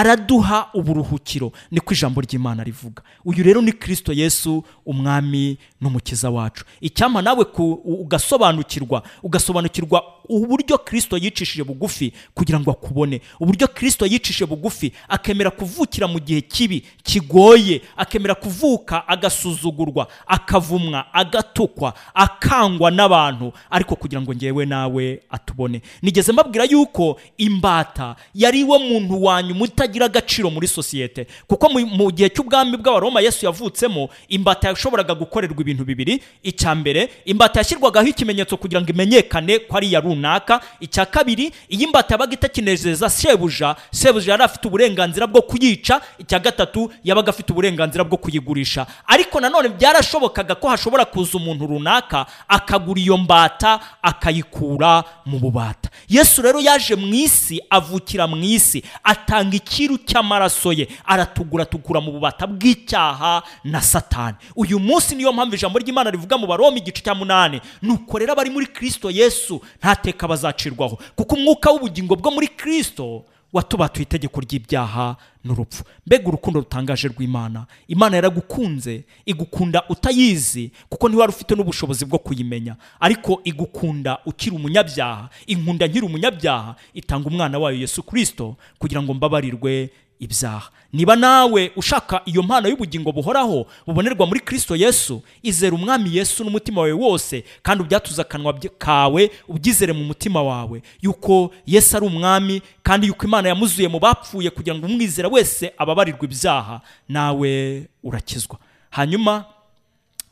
araduha 0.00 0.68
uburuhukiro. 0.74 1.52
Niko 1.70 1.94
ijambo 1.94 2.20
ry'imana 2.20 2.64
rivuga. 2.64 3.02
Uyu 3.24 3.42
rero 3.44 3.62
ni 3.62 3.72
kirisito 3.72 4.12
yesu 4.12 4.64
umwami 4.86 5.58
n'umukiza 5.80 6.30
wacu. 6.30 6.64
Icyampa 6.80 7.22
nawe 7.22 7.44
ugasobanukirwa 7.84 9.02
ugasobanukirwa 9.22 10.02
uburyo 10.28 10.78
kirisito 10.78 11.16
yicishije 11.16 11.64
bugufi 11.64 12.12
kugira 12.34 12.60
ngo 12.60 12.70
akubone. 12.70 13.20
Uburyo 13.40 13.68
kirisito 13.68 14.06
yicishije 14.06 14.46
bugufi 14.46 14.92
akemera 15.08 15.50
kuvukira 15.50 16.08
mu 16.08 16.18
gihe 16.20 16.40
kibi 16.40 16.84
kigoye 17.02 17.82
akemera 17.96 18.34
kuvuka 18.34 19.08
agasuzugurwa 19.08 20.08
akavumwa 20.26 21.14
agatukwa 21.14 21.94
akangwa 22.14 22.90
n'abantu 22.90 23.52
ariko 23.70 23.96
kugira 23.96 24.20
ngo 24.20 24.34
ngewe 24.34 24.66
nawe 24.66 25.22
atubone. 25.30 25.80
Nigeze 26.02 26.32
mbabwira 26.32 26.64
yuko 26.64 27.20
imbata 27.38 28.16
yari 28.34 28.64
we 28.64 28.78
muntu 28.78 29.24
wa 29.24 29.42
nyuma 29.42 29.64
utagira 29.86 30.06
agaciro 30.06 30.50
muri 30.50 30.66
sosiyete 30.68 31.26
kuko 31.46 31.68
mu- 31.68 32.10
gihe 32.10 32.28
cy'ubwami 32.28 32.76
bw'abaroma 32.76 33.20
yesu 33.20 33.46
yavutsemo 33.46 34.08
imbata 34.28 34.68
yashoboraga 34.68 35.14
gukorerwa 35.14 35.60
ibintu 35.60 35.84
bibiri. 35.84 36.20
Icya 36.42 36.74
mbere 36.74 37.08
imbata 37.24 37.60
yashyirwagaho 37.60 38.06
ikimenyetso 38.08 38.56
kugira 38.56 38.80
ngo 38.80 38.88
imenyekane 38.90 39.58
ko 39.68 39.76
ari 39.76 39.86
iya 39.88 40.00
runaka. 40.00 40.60
Icya 40.80 41.06
kabiri 41.06 41.52
iyo 41.68 41.86
imbata 41.86 42.14
yabaga 42.14 42.32
itakinezeza 42.34 43.10
shebuja 43.10 43.76
shebuja 43.92 44.32
yari 44.32 44.42
afite 44.42 44.64
uburenganzira 44.68 45.26
bwo 45.26 45.42
kuyica. 45.42 46.00
Icya 46.18 46.38
gatatu 46.38 46.90
yabaga 47.04 47.30
afite 47.30 47.52
uburenganzira 47.52 48.04
bwo 48.04 48.16
kuyigurisha. 48.18 48.86
Ariko 49.06 49.40
nanone 49.40 49.68
byarashobokaga 49.68 50.54
ko 50.54 50.68
hashobora 50.68 51.04
kuza 51.04 51.38
umuntu 51.38 51.66
runaka 51.66 52.26
akagura 52.48 53.00
iyo 53.00 53.16
mbata 53.16 53.80
akayikura 54.02 55.04
mu 55.26 55.38
bubata. 55.38 55.90
Yesu 56.08 56.42
rero 56.42 56.60
yaje 56.60 56.94
mu 56.94 57.14
isi 57.14 57.60
avukira 57.70 58.26
mu 58.26 58.36
isi 58.40 58.82
atanga 59.04 59.56
ikiru 59.66 59.98
cy'amaraso 59.98 60.72
ye 60.72 60.86
aratugura 61.04 61.64
tugura 61.66 62.00
mu 62.00 62.12
bubata 62.12 62.46
bw'icyaha 62.46 63.42
na 63.64 63.80
satani. 63.82 64.36
Uyu 64.56 64.78
munsi 64.78 65.14
niyo 65.14 65.32
mpamvu 65.32 65.54
ijambo 65.54 65.78
ry'imana 65.78 66.10
rivuga 66.10 66.38
mu 66.38 66.46
baroma 66.46 66.78
igice 66.78 67.02
cya 67.02 67.14
munani 67.14 67.60
nuko 67.82 68.18
rero 68.18 68.32
abari 68.32 68.50
muri 68.50 68.66
kirisito 68.66 69.10
yesu 69.10 69.60
nta 69.82 69.96
teka 69.96 70.28
bazacirwaho. 70.28 70.98
Kuko 71.16 71.34
umwuka 71.34 71.70
w'ubugingo 71.70 72.14
bwo 72.16 72.30
muri 72.30 72.48
kirisito 72.48 73.24
watubatuye 73.52 74.02
itegeko 74.06 74.40
ry'ibyaha 74.40 75.16
n'urupfu. 75.46 75.84
Mbega 76.06 76.28
urukundo 76.28 76.60
rutangaje 76.60 77.08
rw'imana. 77.08 77.66
Imana 77.88 78.16
yaragukunze 78.16 79.04
igukunda 79.26 79.82
utayizi 79.88 80.70
kuko 80.88 81.08
ntiwari 81.08 81.30
ufite 81.32 81.54
n'ubushobozi 81.54 82.04
bwo 82.04 82.18
kuyimenya. 82.18 82.76
Ariko 83.00 83.40
igukunda 83.44 84.18
ukiri 84.26 84.56
umunyabyaha 84.56 85.28
inkunda 85.46 85.86
nkiri 85.86 86.06
umunyabyaha 86.06 86.74
itanga 86.94 87.28
umwana 87.28 87.58
wayo 87.58 87.78
yesu 87.78 88.02
kirisito 88.02 88.56
kugira 88.78 89.02
ngo 89.02 89.14
mbabarirwe 89.14 89.90
ibyaha 90.20 90.70
niba 90.92 91.16
nawe 91.16 91.72
ushaka 91.76 92.22
iyo 92.24 92.42
mpano 92.42 92.68
y'ubugingo 92.68 93.12
buhoraho 93.12 93.66
bubonerwa 93.86 94.26
muri 94.26 94.40
kirisito 94.40 94.76
yesu 94.76 95.22
izera 95.42 95.74
umwami 95.76 96.16
yesu 96.16 96.44
n'umutima 96.44 96.80
wawe 96.80 96.92
wose 96.92 97.44
kandi 97.62 97.82
ubyatuze 97.84 98.22
akanwa 98.22 98.54
kawe 98.78 99.30
ubyizere 99.48 99.92
mu 99.92 100.04
mutima 100.04 100.42
wawe. 100.42 100.82
Yuko 101.02 101.50
yesu 101.66 101.96
ari 101.96 102.06
umwami 102.06 102.62
kandi 102.82 103.06
yuko 103.06 103.26
imana 103.26 103.48
yamuzuye 103.48 103.88
mu 103.88 103.98
bapfuye 104.00 104.50
kugira 104.50 104.76
ngo 104.76 104.86
umwizera 104.86 105.28
wese 105.28 105.72
ababarirwe 105.78 106.24
ibyaha 106.24 106.80
nawe 107.08 107.82
urakizwa. 108.02 108.56
Hanyuma 108.90 109.44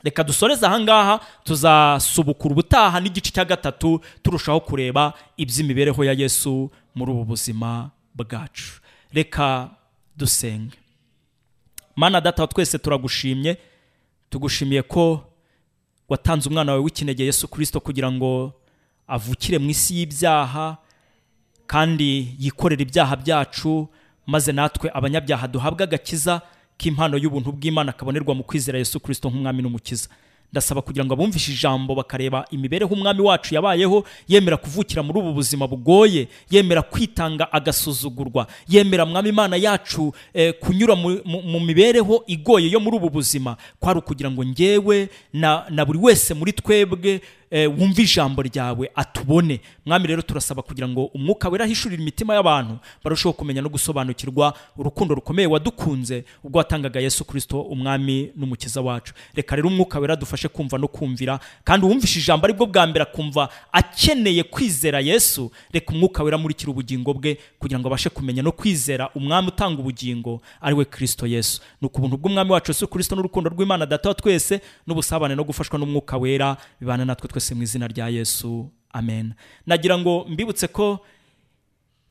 reka 0.03 0.23
dusoreze 0.23 0.65
ahangaha 0.65 1.19
tuzasubukura 1.43 2.51
ubutaha 2.53 2.99
n'igice 2.99 3.31
cya 3.31 3.45
gatatu 3.45 4.01
turushaho 4.23 4.59
kureba 4.59 5.13
iby'imibereho 5.37 6.03
ya 6.03 6.13
yesu 6.13 6.71
muri 6.95 7.11
ubu 7.11 7.23
buzima 7.25 7.89
bwacu. 8.15 8.81
Reka 9.15 9.69
dusenge. 10.17 10.77
Mana 11.95 12.21
data 12.21 12.47
twese 12.47 12.77
turagushimye. 12.77 13.57
Tugushimiye 14.29 14.81
ko 14.81 15.23
watanze 16.09 16.49
umwana 16.49 16.71
wawe 16.71 16.83
w'ikinege 16.83 17.23
yesu 17.25 17.47
kirisito 17.47 17.79
kugira 17.79 18.11
ngo 18.11 18.53
avukire 19.07 19.57
mu 19.57 19.69
isi 19.69 19.95
y'ibyaha 19.97 20.77
kandi 21.67 22.35
yikorera 22.39 22.81
ibyaha 22.81 23.15
byacu 23.15 23.87
maze 24.27 24.51
natwe 24.51 24.91
abanyabyaha 24.93 25.47
duhabwe 25.47 25.83
agakiza 25.83 26.41
k'impano 26.77 27.17
y'ubuntu 27.17 27.51
bw'imana 27.51 27.91
kabonerwa 27.93 28.35
mu 28.35 28.43
kwizera 28.43 28.77
yesu 28.77 28.99
kirisito 28.99 29.29
nk'umwami 29.29 29.61
n'umukiza. 29.63 30.09
Ndasaba 30.51 30.81
kugira 30.81 31.05
ngo 31.05 31.13
abumvishe 31.13 31.51
ijambo 31.51 31.95
bakareba 31.95 32.45
imibereho 32.51 32.93
umwami 32.93 33.21
wacu 33.21 33.55
yabayeho 33.55 34.03
yemera 34.27 34.57
kuvukira 34.57 35.03
muri 35.03 35.19
ubu 35.19 35.33
buzima 35.33 35.67
bugoye 35.67 36.27
yemera 36.51 36.81
kwitanga 36.81 37.51
agasuzugurwa 37.53 38.47
yemera 38.67 39.05
mwami 39.05 39.29
imana 39.29 39.55
yacu 39.55 40.13
eh, 40.33 40.53
kunyura 40.59 40.95
mu, 40.95 41.59
mibereho 41.59 42.23
igoye 42.27 42.69
yo 42.71 42.79
muri 42.79 42.97
ubu 42.97 43.09
buzima. 43.09 43.57
Kwari 43.79 43.99
ukugira 43.99 44.31
ngo 44.31 44.45
ngewe 44.45 45.09
na, 45.33 45.85
buri 45.85 45.99
wese 45.99 46.33
muri 46.33 46.53
twebwe 46.53 47.21
wumve 47.51 48.01
ijambo 48.03 48.41
ryawe 48.41 48.91
atubone. 48.95 49.61
Mwami 49.85 50.07
rero 50.07 50.21
turasaba 50.21 50.61
kugira 50.61 50.87
ngo 50.87 51.05
umwuka 51.05 51.49
wera 51.49 51.65
ahishurire 51.65 52.01
imitima 52.01 52.33
y'abantu 52.33 52.77
barusheho 53.03 53.33
kumenya 53.33 53.61
no 53.61 53.69
gusobanukirwa 53.69 54.53
urukundo 54.77 55.15
rukomeye 55.15 55.47
wadukunze 55.47 56.23
ubwo 56.43 56.57
watangaga 56.57 56.99
yesu 56.99 57.25
kirisito 57.25 57.61
umwami 57.61 58.31
n'umukiza 58.35 58.81
wacu. 58.81 59.13
Reka 59.35 59.55
rero 59.55 59.67
umwuka 59.67 59.99
wera 59.99 60.15
dufashe 60.15 60.47
kumva 60.47 60.77
no 60.77 60.87
kumvira 60.87 61.39
kandi 61.63 61.85
uwumvishe 61.85 62.19
ijambo 62.19 62.45
ari 62.45 62.53
bwo 62.53 62.65
bwa 62.65 62.87
mbere 62.87 63.03
akumva 63.03 63.49
akeneye 63.71 64.43
kwizera 64.43 64.99
yesu 64.99 65.51
reka 65.71 65.93
umwuka 65.93 66.23
wera 66.23 66.35
amurikira 66.37 66.71
ubugingo 66.71 67.13
bwe 67.13 67.37
kugira 67.59 67.79
ngo 67.79 67.87
abashe 67.87 68.09
kumenya 68.09 68.43
no 68.43 68.51
kwizera 68.51 69.09
umwami 69.15 69.47
utanga 69.47 69.79
ubugingo 69.81 70.41
ari 70.61 70.75
we 70.75 70.85
kirisito 70.85 71.27
yesu. 71.27 71.61
Ni 71.81 71.85
ukubuntu 71.87 72.17
bw'umwami 72.17 72.51
wacu 72.51 72.71
yesu 72.71 72.87
kirisito 72.87 73.15
n'urukundo 73.15 73.49
rw'imana 73.49 73.85
data 73.85 74.13
twese 74.13 74.61
n'ubusabane 74.87 75.35
no 75.35 75.43
gufashwa 75.43 75.79
n'umwuka 75.79 76.17
wera 76.17 76.57
bibana 76.81 77.05
natwe 77.05 77.27
twese 77.35 77.55
mu 77.55 77.63
izina 77.63 77.87
rya 77.87 78.07
yesu. 78.09 78.71
Amen. 78.93 79.33
Nagira 79.67 79.97
ngo 79.97 80.25
mbibutse 80.29 80.67
ko 80.67 80.99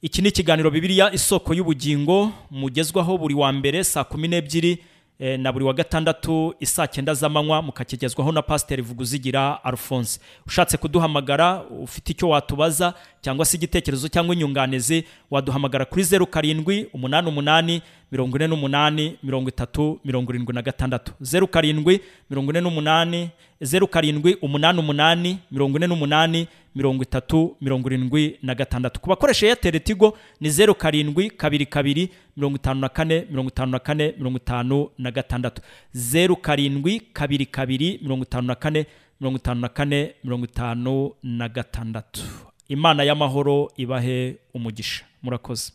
iki 0.03 0.23
ni 0.23 0.29
ikiganiro 0.29 0.71
bibiliya 0.71 1.13
isoko 1.13 1.55
y'ubugingo 1.55 2.33
mugezwaho 2.51 3.19
buri 3.19 3.35
wa 3.35 3.53
mbere 3.53 3.85
saa 3.85 4.05
kumi 4.05 4.29
n'ebyiri 4.29 4.79
eh, 5.19 5.41
na 5.41 5.53
buri 5.53 5.65
wa 5.65 5.73
gatandatu 5.73 6.55
isaa 6.61 6.87
cyenda 6.87 7.15
z'amanywa 7.15 7.63
mukakigezwaho 7.63 8.33
na 8.33 8.43
pasiteri 8.43 8.83
vuguzigira 8.83 9.65
alphonse. 9.65 10.21
Ushatse 10.47 10.77
kuduhamagara 10.77 11.65
ufite 11.65 12.13
icyo 12.13 12.29
watubaza 12.29 12.95
cyangwa 13.25 13.45
se 13.45 13.57
igitekerezo 13.57 14.09
cyangwa 14.09 14.35
inyunganizi 14.35 15.05
waduhamagara 15.31 15.85
kuri 15.85 16.03
zeru 16.05 16.27
karindwi 16.27 16.87
umunani 16.93 17.29
umunani 17.29 17.83
mirongo 18.13 18.37
ine 18.37 18.47
n'umunani 18.47 19.17
mirongo 19.23 19.49
itatu 19.49 20.01
mirongo 20.05 20.33
irindwi 20.33 20.55
na 20.55 20.63
gatandatu. 20.63 21.13
Zeru 21.21 21.47
karindwi 21.49 22.01
mirongo 22.31 22.51
ine 22.53 22.61
n'umunani 22.61 23.31
zeru 23.61 23.89
karindwi 23.89 24.35
umunani 24.43 24.79
umunani 24.79 25.39
mirongo 25.51 25.77
ine 25.79 25.87
n'umunani 25.87 26.47
mirongo 26.75 27.03
itatu 27.03 27.57
mirongo 27.61 27.89
irindwi 27.89 28.39
na 28.43 28.55
gatandatu. 28.55 29.01
Ku 29.01 29.09
bakoresha 29.09 29.47
eyateri 29.47 29.81
tigo 29.81 30.19
ni 30.41 30.51
zeru 30.51 30.75
karindwi 30.75 31.31
kabiri 31.31 31.67
kabiri 31.67 32.11
mirongo 32.37 32.57
itanu 32.57 32.81
na 32.81 32.89
kane 32.89 33.27
mirongo 33.31 33.49
itanu 33.51 33.73
na 33.73 33.79
kane 33.79 34.15
mirongo 34.19 34.37
itanu 34.37 34.89
na 34.99 35.11
gatandatu. 35.11 35.63
Zeru 35.93 36.37
karindwi 36.37 37.01
kabiri 37.13 37.47
kabiri 37.47 37.99
mirongo 38.03 38.25
itanu 38.25 38.47
na 38.47 38.55
kane 38.55 38.87
mirongo 39.21 39.39
itanu 39.39 39.61
na 39.61 39.69
kane 39.69 40.15
mirongo 40.25 40.45
itanu 40.45 41.13
na 41.23 41.49
gatandatu. 41.49 42.21
Imana 42.69 43.05
y'amahoro 43.05 43.73
ibahe 43.77 44.37
umugisha. 44.55 45.05
Murakoze. 45.23 45.73